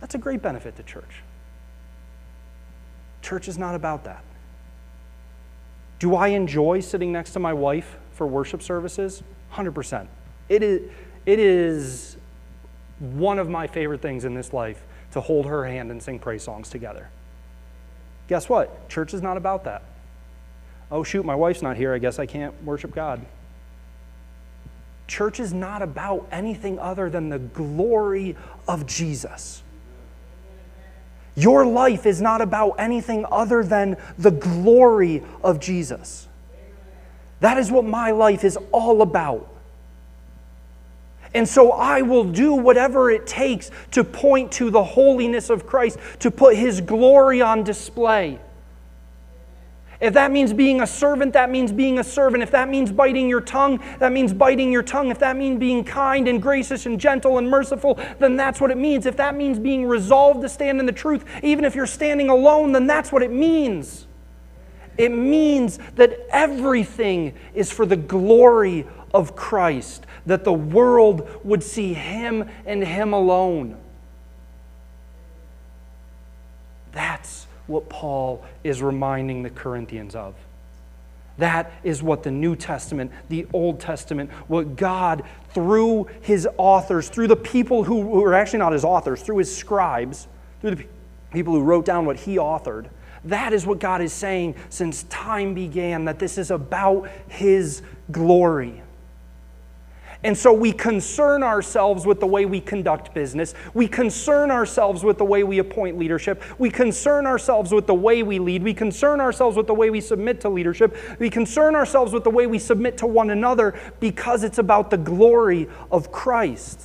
[0.00, 1.22] That's a great benefit to church.
[3.22, 4.24] Church is not about that.
[5.98, 9.22] Do I enjoy sitting next to my wife for worship services?
[9.52, 10.06] 100%.
[10.48, 10.90] It is,
[11.26, 12.16] it is
[12.98, 14.82] one of my favorite things in this life
[15.12, 17.08] to hold her hand and sing praise songs together.
[18.28, 18.88] Guess what?
[18.88, 19.82] Church is not about that.
[20.90, 21.94] Oh, shoot, my wife's not here.
[21.94, 23.24] I guess I can't worship God.
[25.06, 29.62] Church is not about anything other than the glory of Jesus.
[31.34, 36.28] Your life is not about anything other than the glory of Jesus.
[37.40, 39.51] That is what my life is all about.
[41.34, 45.98] And so I will do whatever it takes to point to the holiness of Christ,
[46.20, 48.38] to put his glory on display.
[50.02, 52.42] If that means being a servant, that means being a servant.
[52.42, 55.12] If that means biting your tongue, that means biting your tongue.
[55.12, 58.78] If that means being kind and gracious and gentle and merciful, then that's what it
[58.78, 59.06] means.
[59.06, 62.72] If that means being resolved to stand in the truth, even if you're standing alone,
[62.72, 64.08] then that's what it means.
[64.98, 71.94] It means that everything is for the glory of Christ, that the world would see
[71.94, 73.76] Him and Him alone.
[76.92, 80.34] That's what Paul is reminding the Corinthians of.
[81.38, 87.28] That is what the New Testament, the Old Testament, what God, through his authors, through
[87.28, 90.28] the people who, are actually not his authors, through his scribes,
[90.60, 90.84] through the
[91.32, 92.86] people who wrote down what he authored,
[93.24, 98.82] that is what God is saying since time began, that this is about his glory.
[100.24, 103.54] And so we concern ourselves with the way we conduct business.
[103.74, 106.42] We concern ourselves with the way we appoint leadership.
[106.58, 108.62] We concern ourselves with the way we lead.
[108.62, 110.96] We concern ourselves with the way we submit to leadership.
[111.18, 114.96] We concern ourselves with the way we submit to one another because it's about the
[114.96, 116.80] glory of Christ.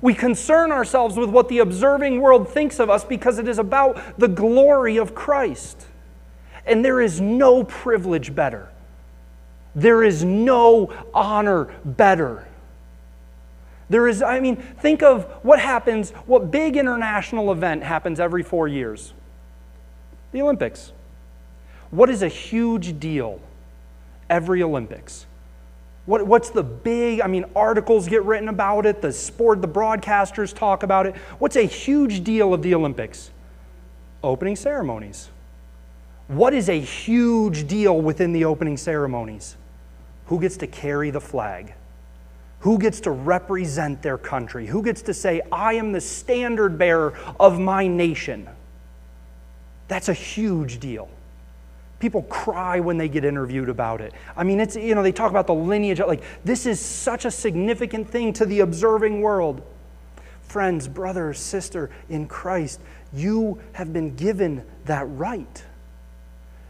[0.00, 4.16] We concern ourselves with what the observing world thinks of us because it is about
[4.16, 5.86] the glory of Christ.
[6.64, 8.68] And there is no privilege better
[9.82, 12.46] there is no honor better.
[13.88, 18.68] There is, I mean, think of what happens, what big international event happens every four
[18.68, 19.12] years?
[20.32, 20.92] The Olympics.
[21.90, 23.40] What is a huge deal
[24.28, 25.26] every Olympics?
[26.06, 30.54] What, what's the big, I mean, articles get written about it, the sport, the broadcasters
[30.54, 31.14] talk about it.
[31.38, 33.30] What's a huge deal of the Olympics?
[34.24, 35.28] Opening ceremonies.
[36.26, 39.56] What is a huge deal within the opening ceremonies?
[40.28, 41.74] Who gets to carry the flag?
[42.60, 44.66] Who gets to represent their country?
[44.66, 48.48] Who gets to say, I am the standard bearer of my nation?
[49.86, 51.08] That's a huge deal.
[51.98, 54.12] People cry when they get interviewed about it.
[54.36, 55.98] I mean, it's, you know, they talk about the lineage.
[55.98, 59.62] Like, this is such a significant thing to the observing world.
[60.42, 62.80] Friends, brother, sister in Christ,
[63.12, 65.64] you have been given that right.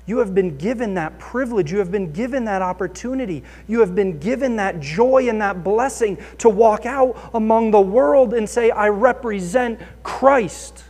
[0.08, 1.70] You have been given that privilege.
[1.70, 3.44] You have been given that opportunity.
[3.66, 8.32] You have been given that joy and that blessing to walk out among the world
[8.32, 10.82] and say, I represent Christ.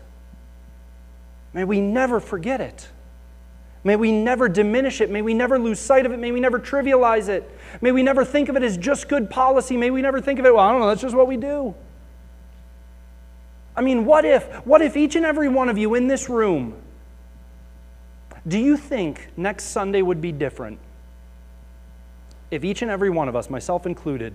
[1.52, 2.88] May we never forget it.
[3.82, 5.10] May we never diminish it.
[5.10, 6.20] May we never lose sight of it.
[6.20, 7.50] May we never trivialize it.
[7.80, 9.76] May we never think of it as just good policy.
[9.76, 11.74] May we never think of it, well, I don't know, that's just what we do.
[13.76, 16.80] I mean, what if, what if each and every one of you in this room,
[18.48, 20.78] do you think next Sunday would be different
[22.50, 24.34] if each and every one of us, myself included,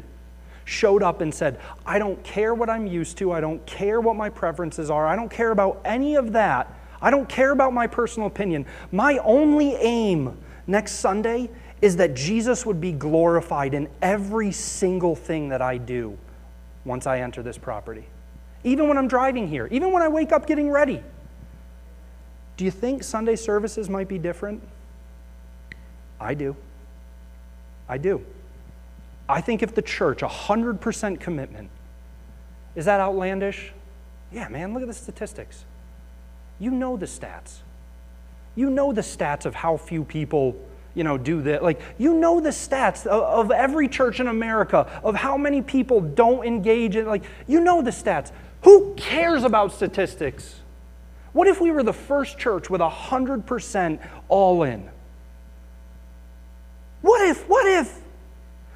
[0.66, 4.16] showed up and said, I don't care what I'm used to, I don't care what
[4.16, 7.88] my preferences are, I don't care about any of that, I don't care about my
[7.88, 8.66] personal opinion.
[8.92, 10.38] My only aim
[10.68, 11.50] next Sunday
[11.82, 16.18] is that Jesus would be glorified in every single thing that I do
[16.86, 18.06] once I enter this property.
[18.64, 21.04] Even when I'm driving here, even when I wake up getting ready.
[22.58, 24.62] Do you think Sunday services might be different?
[26.20, 26.56] I do.
[27.90, 28.24] I do.
[29.28, 31.70] I think if the church, 100% commitment,
[32.76, 33.72] is that outlandish?
[34.32, 35.66] Yeah, man, look at the statistics.
[36.60, 37.58] You know the stats.
[38.56, 40.56] You know the stats of how few people,
[40.94, 41.64] you know, do that.
[41.64, 46.02] Like, you know the stats of, of every church in America, of how many people
[46.02, 48.32] don't engage in, like, you know the stats.
[48.64, 50.56] Who cares about statistics?
[51.34, 54.90] What if we were the first church with 100% all in?
[57.02, 58.00] What if, what if,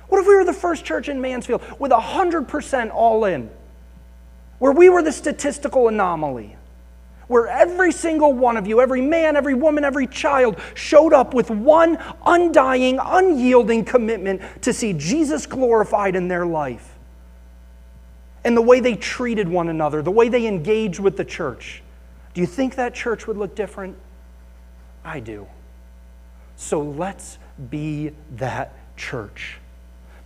[0.09, 3.49] what if we were the first church in Mansfield with 100% all in?
[4.59, 6.55] Where we were the statistical anomaly.
[7.27, 11.51] Where every single one of you, every man, every woman, every child showed up with
[11.51, 16.95] one undying, unyielding commitment to see Jesus glorified in their life.
[18.47, 21.83] and the way they treated one another, the way they engaged with the church.
[22.37, 23.97] Do you think that church would look different?
[25.03, 25.47] I do.
[26.55, 27.39] So let's
[27.71, 29.57] be that church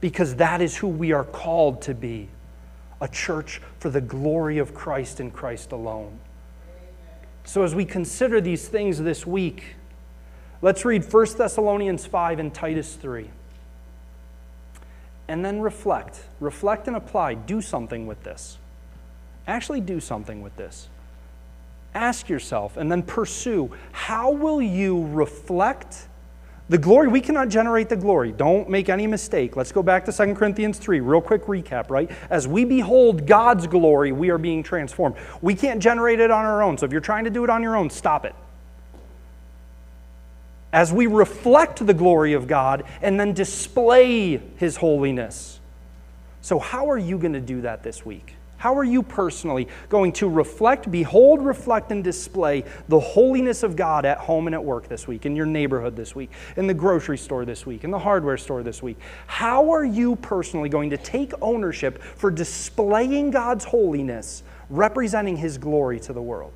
[0.01, 2.27] because that is who we are called to be
[2.99, 6.19] a church for the glory of Christ and Christ alone.
[7.45, 9.77] So, as we consider these things this week,
[10.61, 13.29] let's read 1 Thessalonians 5 and Titus 3.
[15.29, 16.25] And then reflect.
[16.41, 17.35] Reflect and apply.
[17.35, 18.57] Do something with this.
[19.47, 20.89] Actually, do something with this.
[21.93, 26.07] Ask yourself and then pursue how will you reflect
[26.71, 28.31] the glory, we cannot generate the glory.
[28.31, 29.57] Don't make any mistake.
[29.57, 32.09] Let's go back to 2 Corinthians 3, real quick recap, right?
[32.29, 35.17] As we behold God's glory, we are being transformed.
[35.41, 36.77] We can't generate it on our own.
[36.77, 38.33] So if you're trying to do it on your own, stop it.
[40.71, 45.59] As we reflect the glory of God and then display His holiness.
[46.39, 48.35] So, how are you going to do that this week?
[48.61, 54.05] How are you personally going to reflect, behold, reflect, and display the holiness of God
[54.05, 57.17] at home and at work this week, in your neighborhood this week, in the grocery
[57.17, 58.99] store this week, in the hardware store this week?
[59.25, 65.99] How are you personally going to take ownership for displaying God's holiness, representing His glory
[66.01, 66.53] to the world?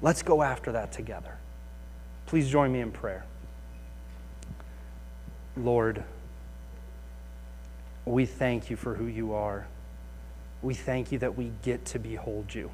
[0.00, 1.36] Let's go after that together.
[2.24, 3.26] Please join me in prayer.
[5.58, 6.04] Lord,
[8.06, 9.66] we thank you for who you are
[10.62, 12.70] we thank you that we get to behold you,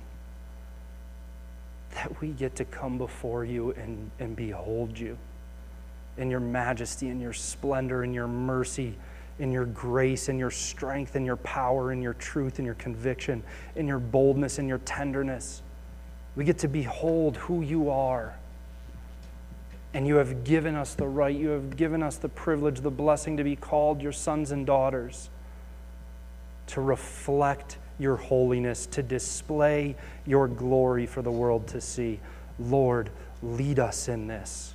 [1.94, 5.16] that we get to come before you and, and behold you
[6.18, 8.94] in your majesty, in your splendor, in your mercy,
[9.38, 13.42] in your grace, in your strength, in your power, in your truth, in your conviction,
[13.76, 15.62] in your boldness, in your tenderness.
[16.36, 18.36] We get to behold who you are.
[19.94, 23.38] And you have given us the right, you have given us the privilege, the blessing
[23.38, 25.30] to be called your sons and daughters
[26.68, 32.20] to reflect your holiness, to display your glory for the world to see.
[32.58, 33.10] Lord,
[33.42, 34.74] lead us in this.